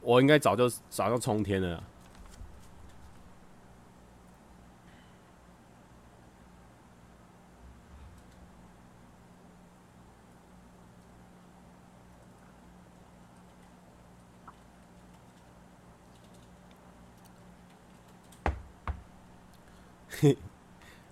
[0.00, 1.82] 我应该早就早就冲天了。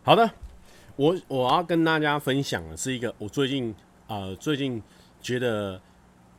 [0.07, 0.31] 好的，
[0.95, 3.75] 我我要跟大家分享的是一个我最近
[4.07, 4.81] 呃最近
[5.21, 5.81] 觉得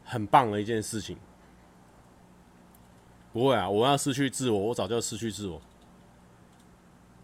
[0.05, 1.17] 很棒的一件事情。
[3.33, 5.61] 不会啊，我要失去自我，我早就失去自我。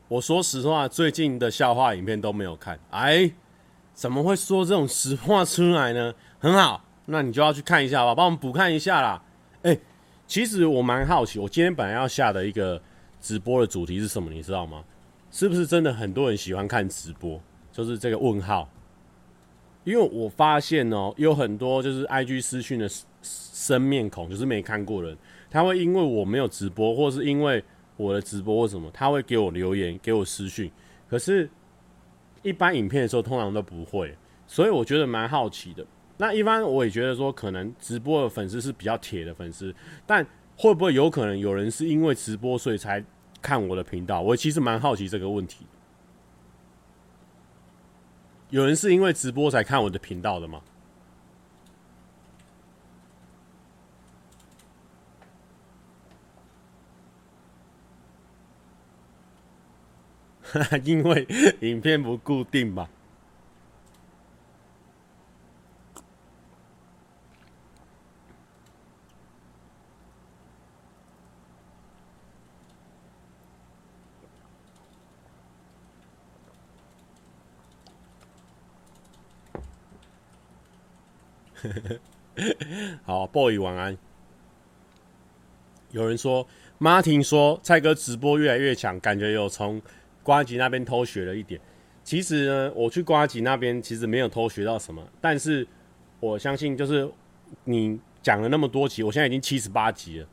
[0.10, 2.78] 我说实话，最近的笑话影片都没有看。
[2.90, 3.32] 哎，
[3.94, 6.14] 怎么会说这种实话出来呢？
[6.40, 9.24] 很好，那你就要去看一下吧，帮我们补看一下啦。
[9.62, 9.80] 哎，
[10.28, 12.82] 其实我蛮好奇，我今天本来要下的一个
[13.22, 14.84] 直播的主题是什么，你知道吗？
[15.34, 17.42] 是不是真的很多人喜欢看直播？
[17.72, 18.70] 就是这个问号，
[19.84, 22.88] 因为我发现哦，有很多就是 IG 私讯的
[23.24, 25.18] 生面孔，就是没看过人，
[25.50, 27.64] 他会因为我没有直播，或是因为
[27.98, 30.72] 我的直播或什么，他会给我留言，给我私讯。
[31.10, 31.50] 可是，
[32.44, 34.16] 一般影片的时候通常都不会，
[34.46, 35.84] 所以我觉得蛮好奇的。
[36.18, 39.74] 那一般我也觉得说，可能直播的粉丝是比较铁的粉丝，
[40.06, 40.24] 但
[40.56, 43.04] 会不会有可能有人是因为直播所以才？
[43.44, 45.68] 看我的频道，我其实蛮好奇这个问题。
[48.50, 50.62] 有人是因为直播才看我的频道的吗？
[60.84, 61.28] 因为
[61.62, 62.88] 影片不固定吧。
[83.04, 83.98] 好，boy 晚安。
[85.92, 86.48] 有人说
[86.80, 89.82] ，Martin 说蔡哥直播越来越强，感觉有从
[90.24, 91.60] 瓜吉那边偷学了一点。
[92.04, 95.66] 其实呢，我去瓜吉那边其实没有偷学到什么，但是
[96.20, 97.10] 我相信就是
[97.64, 100.28] 你讲了那么多集，我现在已经七十八集了，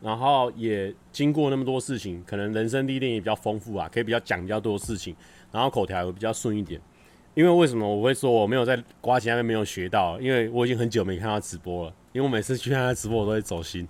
[0.00, 5.16] 然后也经过那么多事情，可能人生历练也比较丰富啊，可以比较讲比较多事情，
[5.50, 6.80] 然后口条也会比较顺一点。
[7.38, 10.20] 因为为什么我会说我没有在瓜吉那边没有学到？
[10.20, 11.94] 因为我已经很久没看他直播了。
[12.10, 13.86] 因为我每次去看他直播，我都会走心。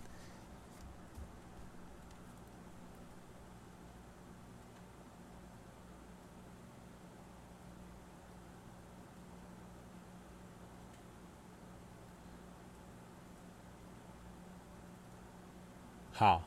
[16.13, 16.43] 好，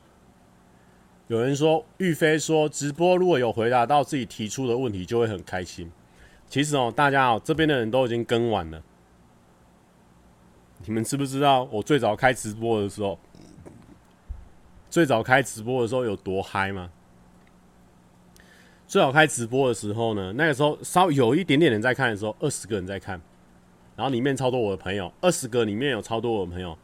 [1.26, 5.90] 有人说玉飞说直播如果有回答到自己提出的问题，就会很开心。
[6.52, 8.82] 其实哦，大家哦，这边的人都已经更完了。
[10.84, 13.18] 你们知不知道我最早开直播的时候，
[14.90, 16.90] 最早开直播的时候有多嗨吗？
[18.86, 23.18] 最早开直播的时候呢，那个时候稍有一点点人在看的时候，二十个人在看，
[23.96, 26.76] 然后里面超多我的朋友，二十个里面有超多我的朋友。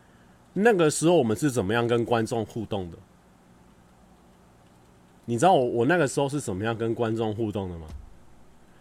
[0.54, 2.96] 那个时候我们是怎么样跟观众互动的？
[5.26, 7.86] 你知道我我那个时候是怎么样跟观众互动的吗？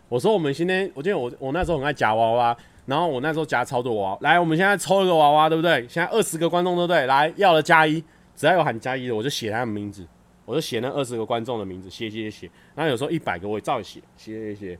[0.10, 4.18] 我说我们今天，我记得我我那时候很爱夹娃娃，然后我那时候夹超多娃娃。
[4.22, 5.82] 来，我们现在抽一个娃娃，对不对？
[5.89, 7.05] 现在二十个观众，对不对？
[7.05, 8.01] 来，要了加一，
[8.36, 10.08] 只要有喊加一的，我就写他的名字，
[10.45, 12.49] 我就写那二十个观众的名字，写写写。
[12.74, 14.80] 然后有时候一百个我也照写，写写写。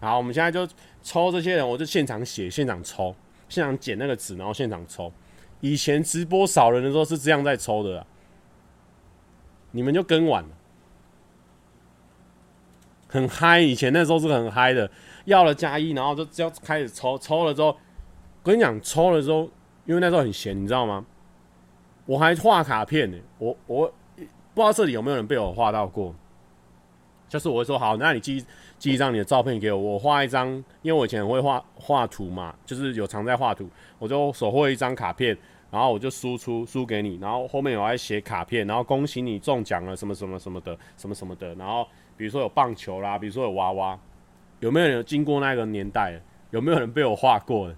[0.00, 0.66] 好，我们现在就
[1.02, 3.14] 抽这些人，我就现场写，现场抽，
[3.48, 5.12] 现场剪那个纸，然后现场抽。
[5.60, 8.06] 以前直播少人的时候是这样在抽的啦，
[9.72, 10.48] 你们就跟晚了。
[13.10, 13.58] 很嗨。
[13.58, 14.90] 以前那时候是很嗨的，
[15.26, 17.76] 要了加一，然后就就要开始抽，抽了之后，
[18.42, 19.48] 跟你讲，抽了之后，
[19.84, 21.04] 因为那时候很闲，你知道吗？
[22.06, 23.92] 我还画卡片呢，我我
[24.54, 26.14] 不知道这里有没有人被我画到过。
[27.28, 28.44] 就是我会说好，那你寄
[28.76, 30.48] 寄一张你的照片给我，我画一张，
[30.82, 35.38] 因为我以前很会画画图嘛，就是有常在画图，我就手绘一张卡片，
[35.70, 41.86] 然后我就输出输给你，然后后面我还写卡片，然后恭喜你中奖了什么什么什么的，什么什么的，然后
[42.20, 43.98] 比如说有棒球啦，比如说有娃娃，
[44.58, 46.20] 有没有人有经过那个年代？
[46.50, 47.76] 有没有人被我画过的？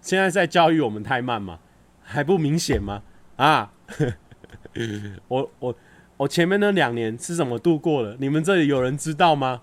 [0.00, 1.58] 现在在教育我们太慢吗？
[2.00, 3.02] 还不明显吗？
[3.34, 3.72] 啊，
[5.26, 5.74] 我我
[6.18, 8.16] 我前面那两年是怎么度过的？
[8.20, 9.62] 你们这里有人知道吗？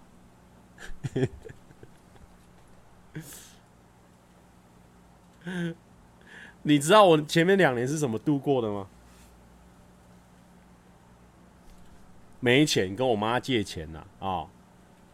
[6.68, 8.88] 你知道我前面两年是怎么度过的吗？
[12.40, 14.50] 没钱，跟我妈借钱呐啊，哦，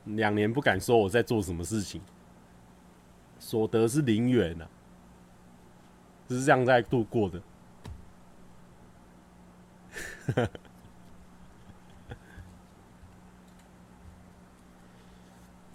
[0.05, 2.01] 两年不敢说我在做什么事情，
[3.37, 4.65] 所得是零元呐，
[6.29, 7.41] 就是这样在度过的。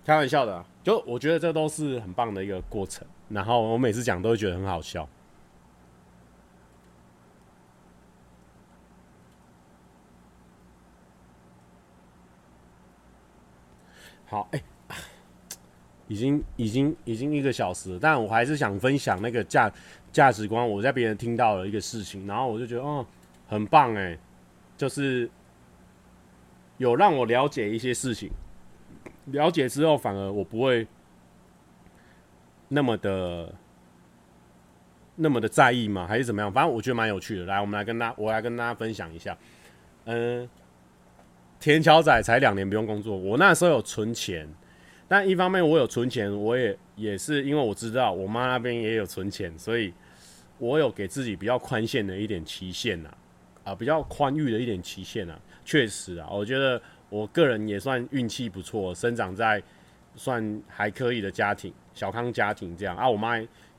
[0.07, 3.07] 开玩笑的，就我觉得这都是很棒的一个过程。
[3.29, 5.07] 然后我每次讲都会觉得很好笑。
[14.27, 14.61] 好，哎，
[16.09, 19.73] 已经已经已经一个小时了，但我还是想分享那个价
[20.13, 20.69] 价值观。
[20.69, 23.07] 我在别人听到了一个事情，然后我就觉得，哦，
[23.49, 24.19] 很棒哎。
[24.77, 25.31] 就是
[26.77, 28.31] 有让我了解一些事情，
[29.25, 30.87] 了解之后反而我不会
[32.69, 33.55] 那么的
[35.15, 36.07] 那么的在意吗？
[36.07, 36.53] 还是怎么样？
[36.53, 37.47] 反正我觉得蛮有趣的。
[37.47, 39.35] 来，我们来跟大家，我来跟大家分享一下。
[40.05, 40.47] 嗯，
[41.59, 44.49] 田桥仔才两年不用工作，我那时候有存钱，
[45.09, 49.93] 但一方面我有存钱，我也也是因为我知道我妈那边也有存钱，所以
[50.59, 53.11] 我有给自己比较宽限的一点期限呐。
[53.65, 59.61] 啊，比较宽裕的一点期限啊，确实啊，我觉得我个人也算运气不错，生长在
[60.15, 63.11] 算还可以的家庭，小康家庭这样啊。
[63.11, 63.33] 我妈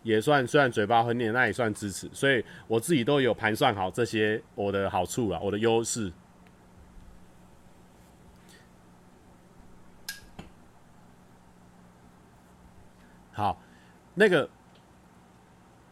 [0.04, 6.12] 也算，虽然嘴巴很黏，那也算支持，所以我自己都有盘算好这些我的好处啊，我的优势。
[13.38, 13.62] 好，
[14.16, 14.50] 那个、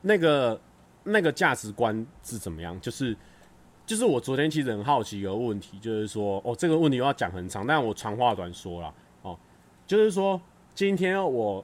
[0.02, 0.60] 那个、
[1.04, 2.80] 那个价值观是怎么样？
[2.82, 3.16] 就是。
[3.86, 8.92] 就是我昨天其实很好奇一个问题，就是说，哦，这个问题我要讲很长，但我长话短说了，
[9.22, 9.38] 哦，
[9.86, 10.42] 就是说，
[10.74, 11.64] 今天我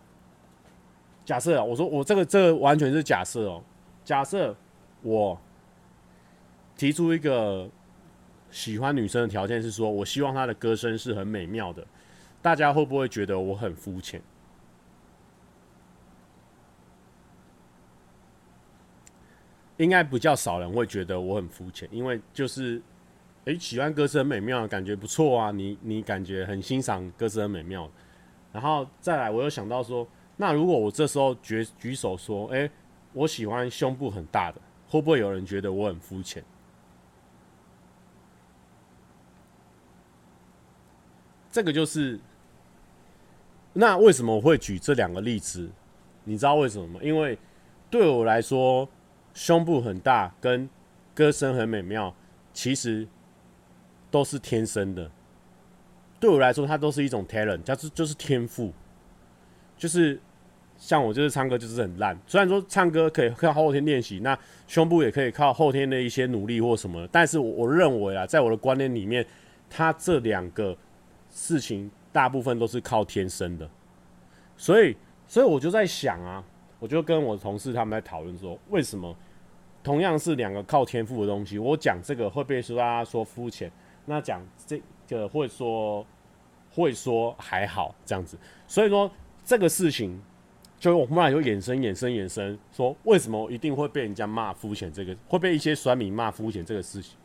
[1.25, 3.63] 假设我说我这个这个完全是假设哦，
[4.05, 4.55] 假设
[5.01, 5.35] 我
[6.77, 7.67] 提出一个
[8.51, 11.83] 喜欢女生的条件是说，我希望她的歌声是很美妙的，
[12.39, 14.21] 大家会不会觉得我很肤浅？
[19.81, 22.79] 应该比较少人会觉得我很肤浅，因为就是，
[23.45, 27.89] 诶、喜欢歌声很美妙，感觉不错啊，你你感觉很欣赏歌声很美妙，
[28.53, 30.07] 然后再来，我又想到说，
[30.37, 32.69] 那如果我这时候举举手说，诶、
[33.11, 36.43] 我喜欢胸部很大的，会不会有人觉得我很肤浅？
[41.51, 42.19] 这个就是，
[43.73, 45.67] 那为什么我会举这两个例子？
[46.23, 46.99] 你知道为什么吗？
[47.01, 47.35] 因为
[47.89, 48.87] 对我来说。
[49.33, 50.69] 胸部很大跟
[51.13, 52.13] 歌声很美妙，
[52.53, 53.07] 其实
[54.09, 55.09] 都是天生的。
[56.19, 58.71] 对我来说，它都是一种 talent，就是就是天赋。
[59.77, 60.19] 就是
[60.77, 62.17] 像我，就是唱歌就是很烂。
[62.27, 64.37] 虽然说唱歌可以靠后天练习，那
[64.67, 69.25] 胸部也可以靠后天的一些努力或什么，但是我我认为啊，在我的观念里面，
[69.69, 70.77] 它这两个
[71.31, 73.67] 事情大部分都是靠天生的。
[74.55, 74.95] 所以，
[75.27, 76.43] 所以我就在想啊。
[76.81, 79.15] 我就跟我同事他们在讨论说，为什么
[79.83, 83.71] 同样是两个靠天赋的东西，我讲这个会被说大家说肤浅，
[84.03, 86.03] 那讲这个会说
[86.71, 88.35] 会说还好这样子。
[88.65, 89.09] 所以说
[89.45, 90.19] 这个事情，
[90.79, 94.91] 就我们俩就衍生衍生衍生，说为什么一定会被人家骂肤浅？
[94.91, 97.15] 这个会被一些酸民骂肤浅这个事情。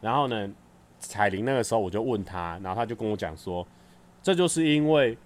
[0.00, 0.50] 然后呢，
[0.98, 3.66] 彩玲那个时候我就问他，然后他就跟我讲说，
[4.22, 5.18] 这就是因为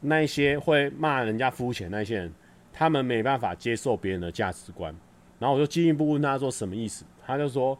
[0.00, 2.34] 那些会骂人家肤浅那些人。
[2.80, 4.90] 他们没办法接受别人的价值观，
[5.38, 7.04] 然后我就进一步问他说什么意思？
[7.26, 7.78] 他就说，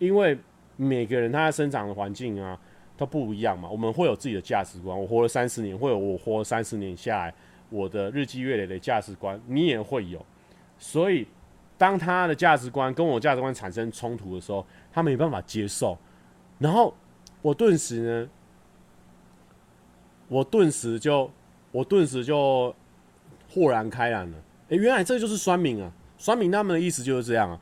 [0.00, 0.36] 因为
[0.76, 2.58] 每个人他的生长的环境啊
[2.96, 5.00] 都不一样嘛，我们会有自己的价值观。
[5.00, 7.34] 我活了三十年，会有我活了三十年下来
[7.68, 10.20] 我的日积月累的价值观，你也会有。
[10.80, 11.28] 所以
[11.78, 15.96] 当他的价值观跟我价值观产生冲突的时候，他没办法接受，
[16.58, 16.92] 然后
[17.40, 18.28] 我顿时呢，
[20.26, 21.30] 我顿时就，
[21.70, 22.74] 我顿时就
[23.50, 24.38] 豁然开朗了。
[24.68, 25.92] 诶，原来这就是酸民啊！
[26.16, 27.60] 酸民他们的意思就是这样啊，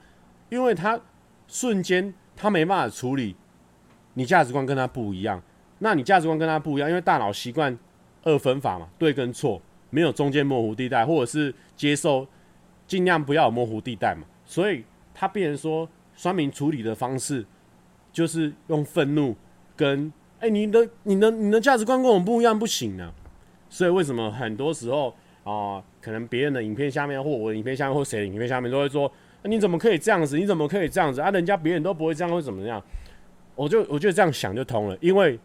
[0.51, 1.01] 因为他
[1.47, 3.35] 瞬间他没办法处理
[4.15, 5.43] 你价值观跟他不一样，
[5.79, 7.77] 那你价值观跟他不一样，因为大脑习惯
[8.23, 9.61] 二分法嘛，对跟错，
[9.91, 12.27] 没有中间模糊地带，或者是接受。
[12.87, 14.83] 尽量不要模糊地带嘛，所以
[15.13, 17.45] 他变成说，酸民处理的方式
[18.11, 19.37] 就是用愤怒
[19.77, 23.13] 跟哎、欸，你的、你的、你的价值观跟我们不一样，不行呢、啊。
[23.69, 25.15] 所以为什么很多时候
[25.49, 29.11] 啊、可能别人的影片下面，或我的影片下面，或谁的影片下面，都会说，
[29.45, 30.39] 你怎么可以这样子？
[30.39, 31.31] 你怎么可以这样子啊？
[31.31, 32.83] 人家别人都不会这样，会怎么样？
[33.55, 35.39] 我就我就这样想就通了，因为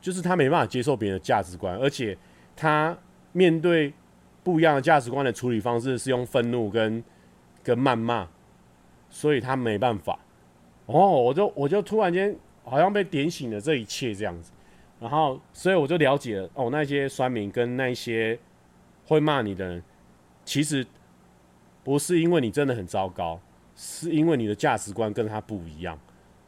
[0.00, 2.16] 就是他没办法接受别人的价值观，而且
[2.56, 2.96] 他
[3.32, 3.92] 面对。
[4.44, 7.02] 不一样的价值观的处理方式是用愤怒跟
[7.62, 8.28] 跟谩骂，
[9.08, 10.18] 所以他没办法。
[10.84, 14.52] 哦，我就我就突然间好像被点醒了这一切这样子，
[15.04, 18.38] 然后所以我就了解哦，那些酸民跟那些
[19.04, 19.82] 会骂你的人，
[20.46, 20.86] 其实
[21.82, 23.38] 不是因为你真的很糟糕，
[23.76, 25.98] 是因为你的价值观跟他不一样，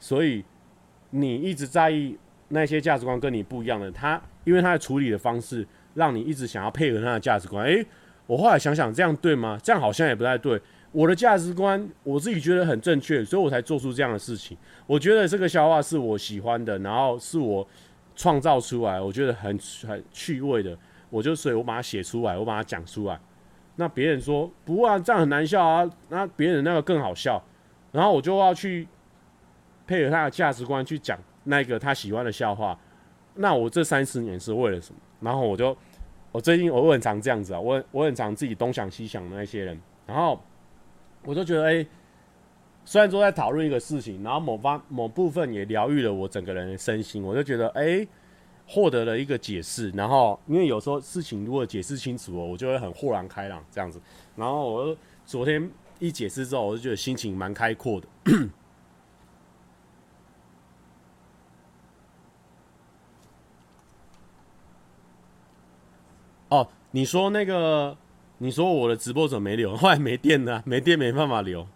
[0.00, 0.42] 所以
[1.10, 2.16] 你一直在意
[2.48, 5.66] 那些价值观跟你不一样的他，因为他的处理的方式。
[5.96, 7.82] 让你一直想要配合他的价值观，诶，
[8.26, 9.58] 我后来想想，这样对吗？
[9.62, 10.60] 这样好像也不太对。
[10.92, 14.54] 我的价值观，我自己觉得很正确，所以我才做出这样的事情。
[14.86, 17.66] 我觉得这个笑话是我喜欢的，然后是我
[18.16, 19.56] 创造出来，我觉得很
[19.86, 20.76] 很趣味的，
[21.10, 23.20] 我就所以我把它写出来，我把它讲出来。
[23.76, 27.40] 那别人说不啊，这样很难笑啊，那别人那个更好笑，
[27.92, 28.88] 然后我就要去
[29.86, 32.76] 配合他的价值观去讲那个他喜欢的笑话。
[33.34, 35.00] 那我这三十年是为了什么？
[35.20, 35.76] 然后我就，
[36.32, 40.42] 我最近我很常这样子啊，我我很常自己东想西想的那些人，然后
[41.22, 41.86] 我就觉得，哎，
[42.88, 48.06] 虽然说在讨论一个事情，然后某方某部分也疗愈了我整个人的身心，我就觉得，哎，
[48.64, 49.90] 获得了一个解释。
[49.90, 54.00] 然后因为有时候事情如果解释清楚了，我就会很豁然开朗这样子。
[54.36, 55.68] 然后我昨天
[55.98, 58.06] 一解释之后，我就觉得心情蛮开阔的。
[66.50, 67.98] 哦，你说那个，
[68.38, 69.76] 你说我的直播怎么没留？
[69.76, 71.66] 后来没电了，没电没办法留。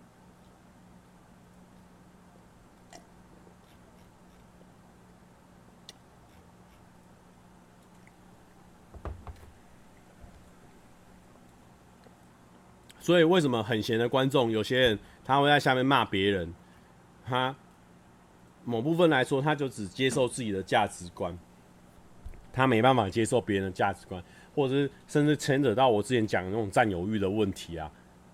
[13.01, 16.55] 所以为什么很闲的观众，有些人他会在下面骂别人？
[17.27, 17.55] 他
[18.64, 21.36] 某部分来说，他就只接受自己的价值观，
[22.52, 24.22] 他没办法接受别人的价值观。
[24.52, 27.89] 或者是甚至牵扯到我之前讲的那种占有欲的问题啊，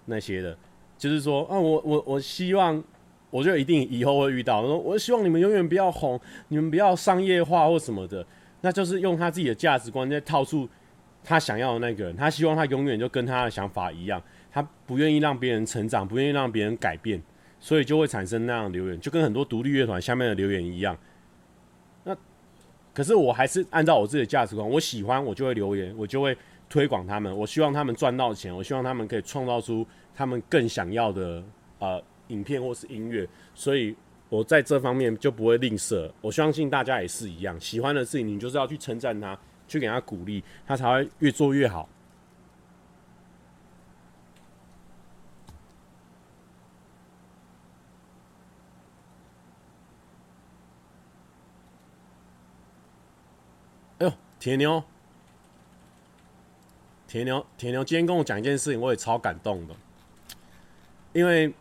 [0.06, 0.56] 那些的，
[0.96, 2.82] 就是说，啊，我我我希望，
[3.28, 6.18] 我就一定以后会遇到，说我希望你们永远不要红，
[6.48, 8.26] 你们不要商业化或什么的，
[8.62, 10.66] 那就是用他自己的价值观在套出
[11.22, 14.20] 他想要的那个人，他希望他永远就跟他的想法一样，
[14.56, 17.22] 他不愿意让别人成长，不愿意让别人改变，
[17.60, 20.96] 所以就会产生那样的留言，就跟很多独立乐团下面的留言一样。
[22.04, 22.16] 那
[22.94, 26.34] 可是我还是按照我自己的价值观，我喜欢我就会留言，我就会
[26.70, 27.36] 推广他们。
[27.36, 31.44] 我希望他们赚到钱，我希望他们可以创造出他们更想要的
[31.78, 33.28] 呃影片或是音乐。
[33.54, 33.94] 所以
[34.30, 36.10] 我在这方面就不会吝啬。
[36.22, 39.38] 我相信大家也是一样，喜欢的事情你就是要去称赞他，
[39.68, 41.86] 去给他鼓励，他才会越做越好。
[54.38, 54.82] 铁牛，
[57.08, 59.74] 铁牛，铁牛，今天跟我讲一件事情，我也超感动的。
[61.12, 61.52] 因为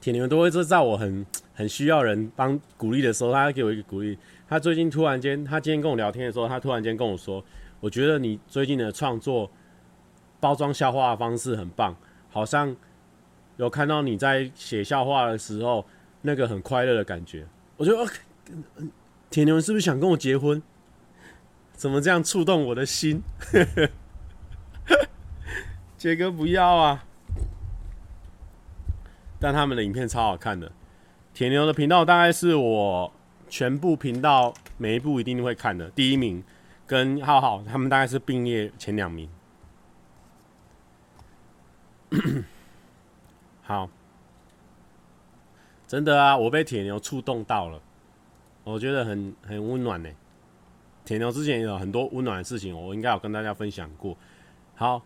[0.00, 4.18] 铁牛都会是在我很很需要人帮鼓励的时候，他会给我一个鼓励。
[4.48, 7.44] 他最近突然间，他今天跟我聊天的时候，他突然间跟我说
[7.80, 9.50] ：“我觉得你最近的创作
[10.40, 11.96] 包装笑话的方式很棒，
[12.30, 12.74] 好像
[13.56, 15.84] 有看到你在写笑话的时候
[16.22, 17.46] 那个很快乐的感觉。”
[17.76, 18.10] 我觉得，
[19.30, 20.62] 铁牛是不是想跟我结婚？
[21.78, 23.22] 怎么这样触动我的心？
[25.96, 27.04] 杰哥不要啊！
[29.38, 30.72] 但他们的影片超好看的。
[31.32, 33.12] 铁牛的频道大概是我
[33.48, 36.42] 全部频道每一部一定会看的第一名，
[36.84, 39.30] 跟浩浩他们大概是并列前两名。
[43.62, 43.88] 好，
[45.86, 47.80] 真的啊，我被铁牛触动到了，
[48.64, 50.10] 我觉得很很温暖呢。
[51.08, 54.14] 铁牛之前有很多温暖的事情，我应该有跟大家分享过。
[54.74, 55.00] 好，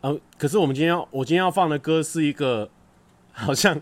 [0.00, 2.68] 啊，可是我们今天要我今天要放的歌是一个
[3.30, 3.80] 好像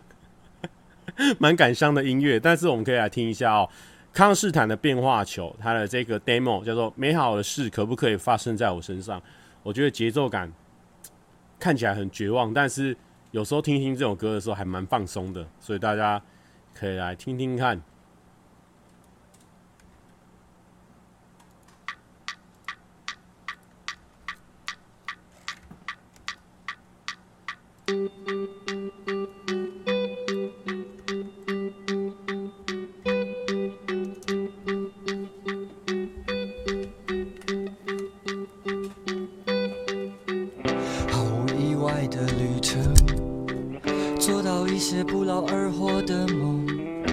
[1.41, 3.67] 蛮感伤的音乐，但是我们可以来听一下哦。
[4.13, 9.19] 康士坦的变化球，它的这个 demo 叫做《美好的事可不可以发生在我身上》。
[9.63, 10.53] 我觉得节奏感
[11.59, 12.95] 看起来很绝望，但是
[13.31, 16.21] 有时候听听这首歌的时候还蛮放松的，所以大家
[16.75, 17.81] 可以来听听看。
[27.87, 27.93] 毫
[41.25, 42.95] 无意外的旅程
[44.19, 47.04] 做到一些不劳而获的梦。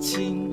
[0.00, 0.49] 情。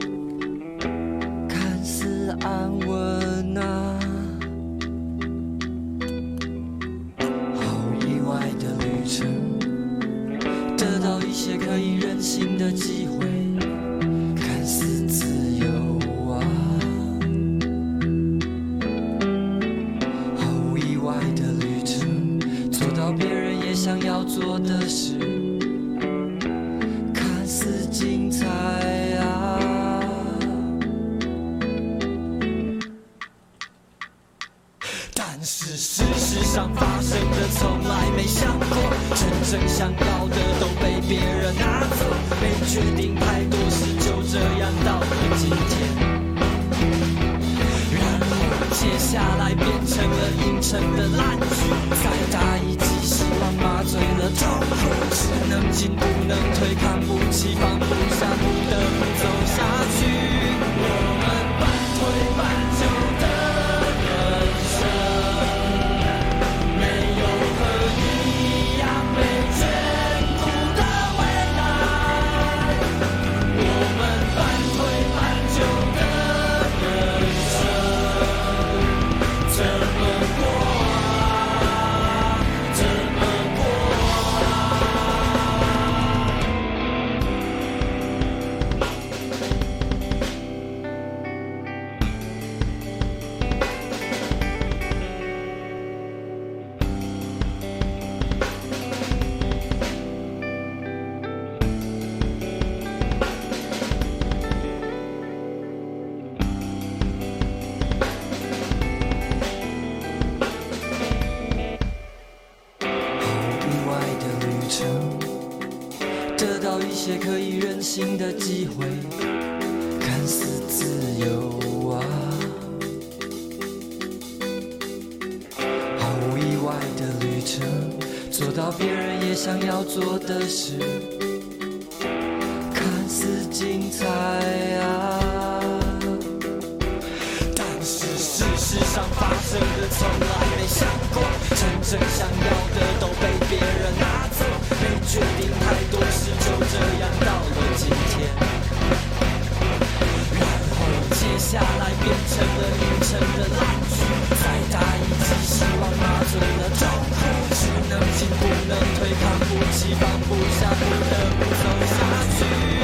[152.69, 153.95] 凌晨的闹剧，
[154.35, 157.19] 再大一击，希望麻醉了痛苦，
[157.53, 161.95] 只能进不能退，扛不起放不下，不得不走下
[162.39, 162.76] 去。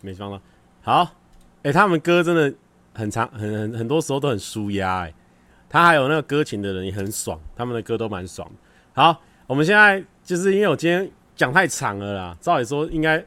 [0.00, 0.40] 没放到。
[0.82, 1.10] 好，
[1.62, 2.54] 哎、他们歌真的
[2.94, 5.00] 很长，很很很多时候都很舒压。
[5.00, 5.14] 哎，
[5.68, 8.50] 他还有那个歌情的人也很爽，他们的歌都蛮爽。
[8.92, 13.24] 好，我们现在就是因为我今天讲太长了啦，照理说应该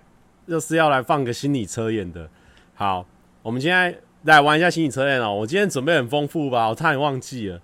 [0.48, 2.30] 就是要来放个心理测验的。
[2.74, 3.06] 好，
[3.42, 5.34] 我们现在来玩一下心理测验哦。
[5.34, 7.62] 我今天准备很丰富吧，我差点忘记了，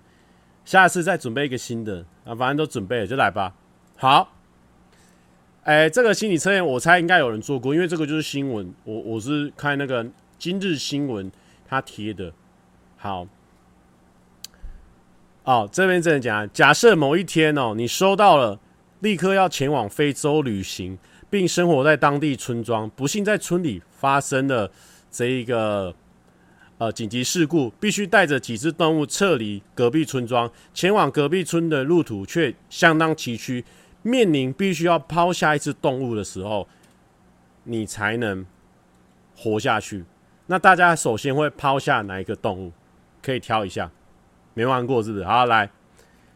[0.64, 3.54] 下次再准备一个新的啊，反正都准备了，就来吧。
[3.96, 4.32] 好。
[5.68, 8.72] 哎、欸，这个心理测验我猜应该有人做过，因为这个就是新闻。
[8.84, 10.06] 我我是看那个
[10.38, 11.30] 今日新闻
[11.68, 12.32] 他贴的。
[12.96, 13.28] 好，
[15.44, 18.58] 哦，这边这样讲，假设某一天哦，你收到了，
[19.00, 20.96] 立刻要前往非洲旅行，
[21.28, 24.70] 并生活在当地村庄，不幸在村里发生了
[25.10, 25.94] 这一个
[26.78, 33.62] 呃紧急事故，必须带着几只动物撤离隔壁村庄，前往隔壁村的路途却相当崎岖。
[34.02, 36.68] 面临必须要抛下一只动物的时候，
[37.64, 38.46] 你才能
[39.36, 40.04] 活下去。
[40.46, 42.72] 那大家首先会抛下哪一个动物？
[43.20, 43.90] 可以挑一下，
[44.54, 45.24] 没玩过是不是？
[45.24, 45.70] 好，来，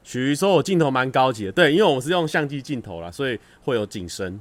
[0.03, 4.41] 许瑜说我镜头蛮高级的，对，因为我是用相机镜头啦，所以会有景深。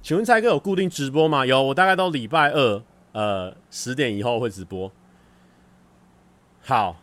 [0.00, 1.44] 请问蔡哥有固定直播吗？
[1.44, 2.82] 有，我大概都礼拜二，
[3.12, 4.90] 呃，十点以后会直播。
[6.62, 6.96] 好。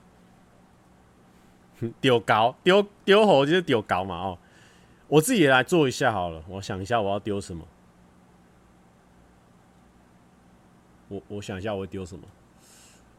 [1.99, 4.37] 丢高丢丢猴就是丢高嘛哦，
[5.07, 7.65] 我自己也来做一下好了，我想一下我要丢什么，
[11.07, 12.23] 我我想一下我会丢什么，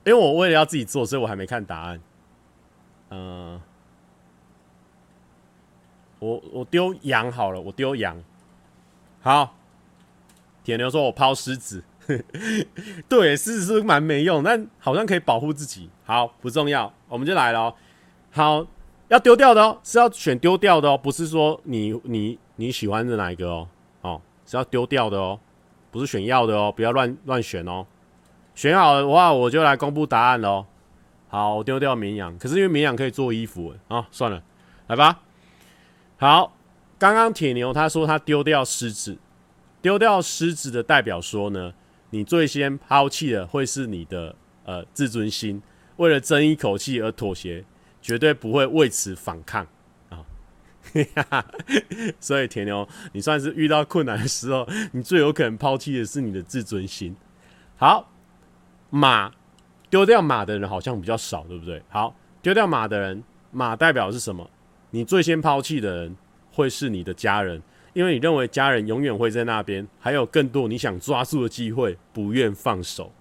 [0.05, 2.01] 因为我为了要自己做，所以我还没看答案。
[3.11, 3.61] 嗯、
[6.19, 8.23] 我我丢羊好了，我丢羊。
[9.21, 9.55] 好，
[10.65, 11.85] 铁牛说我抛狮子，
[13.07, 15.91] 对，狮子是蛮没用，但好像可以保护自己。
[16.05, 17.75] 好，不重要，我们就来了哦。
[18.35, 18.67] 好，
[19.09, 23.69] 要丢掉的哦，是要选丢掉的哦，不是说你你你喜欢的哪一个哦，
[24.01, 25.39] 哦，是要丢掉的哦，
[25.91, 27.87] 不是选要的哦，不要乱乱选哦。
[28.55, 30.65] 选好的话，我就来公布答案喽。
[31.29, 34.43] 好，我丢掉绵羊，可是因为绵羊可以做衣服啊，算了，
[34.87, 35.21] 来吧。
[36.17, 36.55] 好，
[36.99, 39.19] 刚刚铁牛他说他丢掉狮子，
[39.83, 41.75] 丢掉狮子的代表说呢，
[42.09, 44.35] 你最先抛弃的会是你的
[44.65, 45.63] 呃自尊心，
[45.97, 47.63] 为了争一口气而妥协。
[48.03, 49.65] 绝对不会为此反抗
[50.11, 50.19] 啊！
[52.19, 57.15] 所以铁牛，你算是遇到困难的时候，你最有可能抛弃的是你的自尊心。
[57.77, 58.11] 好，
[58.91, 59.33] 马
[59.89, 61.81] 丢掉马的人好像比较少，对不对？
[61.89, 63.23] 好，丢掉马的人，
[63.53, 64.51] 马代表是什么？
[64.91, 66.17] 你最先抛弃的人
[66.53, 67.63] 会是你的家人，
[67.95, 73.13] 因为你认为家人永远会在那边，还有更多你想抓住的机会，不愿放手。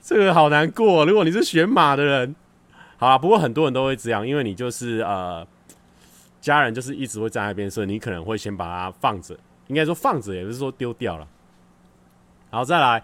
[0.00, 2.36] 这个好难过，如果你是选马的人。
[2.96, 5.46] 好啦，不过很多人都会这样，因为你就是呃，
[6.40, 9.36] 家人就是一直会在那边，所以你可能会先把它放着。
[9.66, 11.26] 应该说放着，也不是说丢掉了。
[12.50, 13.02] 好，再来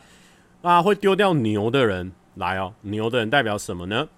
[0.62, 2.72] 啊，会丢掉牛的人来哦。
[2.82, 4.08] 牛的人代表什么呢？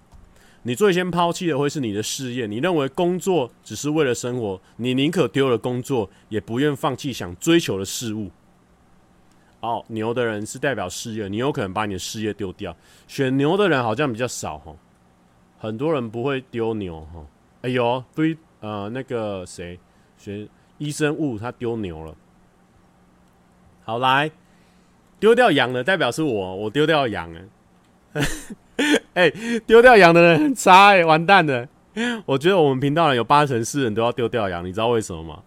[0.65, 2.45] 你最先抛弃的会是你的事业。
[2.47, 8.29] 你认为工作只是为了生活，你宁可丢了工作，也不愿放弃想追求的事物。
[9.59, 12.75] 哦，牛的人是代表事业，你有可能把你的事业丢掉。
[13.07, 14.75] 选牛的人好像比较少哦。
[15.63, 17.25] 很多人不会丢牛哈，
[17.61, 19.79] 哎呦，对，呃，那个谁，
[20.17, 20.45] 学
[20.77, 22.13] 医生物他丢牛了。
[23.85, 24.29] 好，来
[25.21, 27.33] 丢掉羊的代表是我，我丢掉羊
[28.11, 28.21] 哎，
[29.31, 29.33] 哎，
[29.65, 31.65] 丢掉羊的人很差哎，完蛋了。
[32.25, 35.43] 我觉得我们频道人有八成四人都要丢掉羊，你知道为什么吗？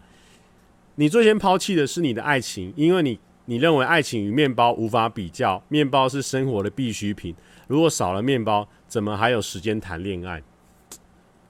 [0.95, 7.35] 你最先抛弃的是你的爱情，因为你你认为爱情与面包无法比较，面包是生活的必需品，
[7.67, 8.69] 如果少了面包。
[8.89, 10.41] 怎么还有时间谈恋爱？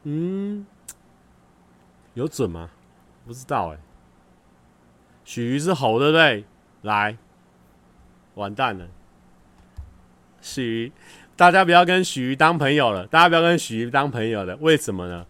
[0.05, 0.64] 嗯，
[2.14, 2.70] 有准吗？
[3.26, 3.78] 不知道哎。
[5.22, 6.47] 许瑜是猴，对不对？
[6.80, 7.18] 来，
[8.36, 8.88] 完蛋了。
[10.40, 10.93] 许瑜，
[11.36, 13.06] 大家不要跟许瑜当朋友了。
[13.06, 14.56] 大家不要跟许瑜当朋友了。
[14.56, 15.26] 为什么呢？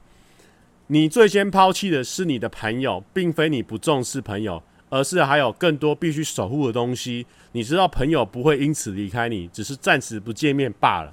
[0.86, 7.26] 你最先抛弃的是你的朋友，并非你不重视朋友，而是还有更多必须守护的东西。
[7.52, 11.12] 你知道朋友不会因此离开你，只是暂时不见面罢了。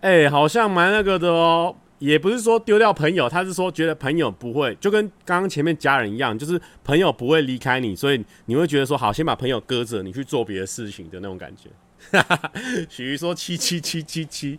[0.00, 11.70] 哎、好像蛮那个的哦，也不是说丢掉朋友，他是说觉得朋友不会，就跟刚刚前面家人一样，就是朋友不会离开你，所以你会觉得说好，先把朋友搁着，你去做别的事情的那种感觉。
[12.12, 12.52] 哈哈，
[12.90, 14.58] 许瑜说七七七七七，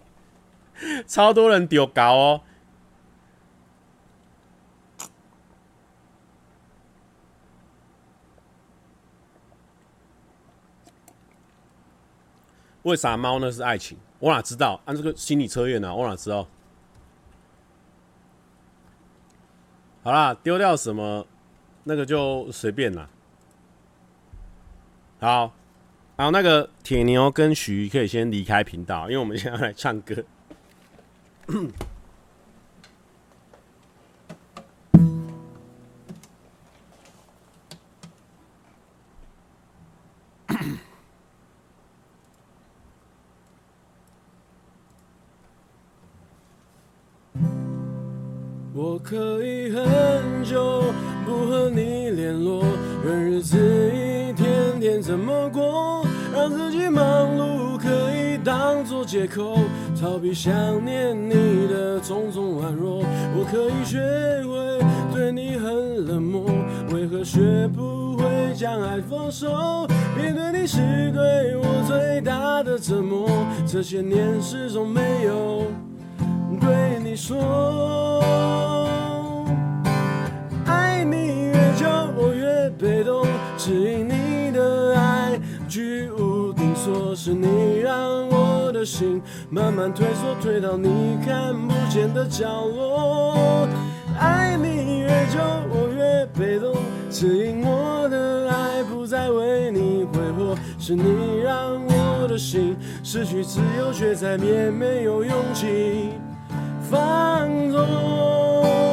[1.06, 2.42] 超多人丢高哦。
[12.86, 13.52] 为啥猫呢？
[13.52, 13.98] 是爱情。
[14.20, 14.80] 我哪知道？
[14.86, 15.94] 按这个心理测验呢？
[15.94, 16.48] 我哪知道？
[20.04, 21.26] 好啦，丢掉什么，
[21.84, 23.10] 那个就随便啦。
[25.20, 25.52] 好，
[26.16, 30.24] 然后那个铁牛跟徐可以先离开频道，因为我们现在要来唱歌。
[48.88, 49.84] 我可以很
[50.44, 50.84] 久
[51.26, 52.64] 不和你联络，
[53.04, 59.58] 任日子一天天怎么过，让自己忙碌可以当作借口，
[60.00, 60.54] 逃避想
[60.86, 63.00] 念你的种种软弱。
[63.36, 63.98] 我可以学
[64.46, 64.80] 会
[65.12, 66.46] 对你很冷漠，
[66.94, 69.88] 为何学不会将爱放手？
[70.16, 70.78] 面对你是
[71.12, 73.28] 对我最大的折磨，
[73.66, 75.64] 这些年始终没有
[76.62, 78.75] 对你说。
[81.12, 81.88] 你越久，
[82.18, 83.26] 我越被动，
[83.58, 93.68] 只因你的爱居无定所，是你让我的心慢慢退缩，退到你看不见的角落。
[94.20, 96.74] 爱你越久，我越被动，
[97.10, 101.04] 只因我的爱不再为你挥霍，是你
[101.44, 106.12] 让我的心失去自由，却再也没有勇气
[106.82, 108.85] 放纵。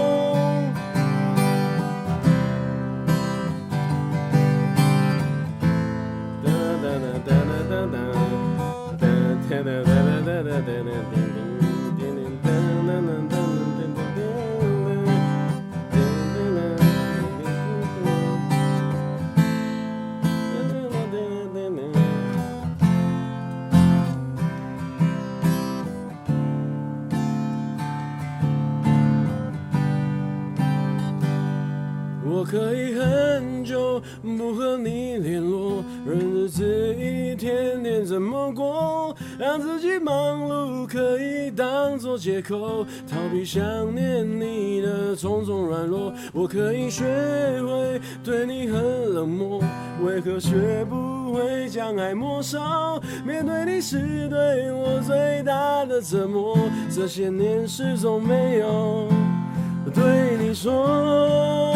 [32.43, 43.62] 我可以很久不和你联络，任日子一天天怎么过，让自己忙碌可以当作借口，逃避想
[43.94, 46.12] 念你的种种软弱。
[46.32, 49.62] 我可以学会对你很冷漠，
[50.05, 53.01] 为何学不会将爱抹烧？
[53.24, 56.59] 面对你是对我最大的折磨，
[56.90, 59.06] 这些年始终没有
[59.94, 61.73] 对你说。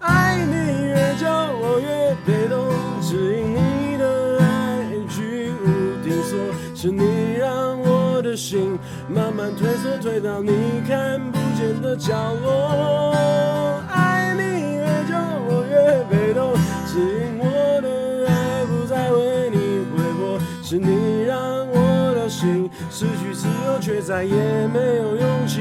[0.00, 2.72] 爱你越久，我越被动，
[3.02, 5.64] 只因你的爱居无
[6.02, 6.38] 定所
[6.74, 8.78] 是你让我的心
[9.08, 13.84] 慢慢退缩，退到你看不见的角落。
[13.90, 14.40] 爱你
[14.76, 15.14] 越久，
[15.48, 16.54] 我越被动，
[16.86, 20.40] 只因我的爱不再为你挥霍。
[20.62, 21.36] 是你让
[21.68, 24.32] 我的心失去自由，却再也
[24.72, 25.60] 没有勇气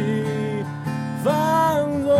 [1.24, 2.16] 放纵，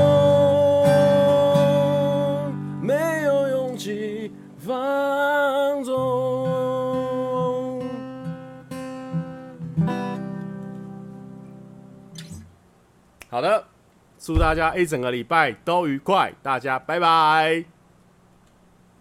[13.30, 13.64] 好的，
[14.18, 17.79] 祝大家一整个礼拜都愉快，大家拜拜。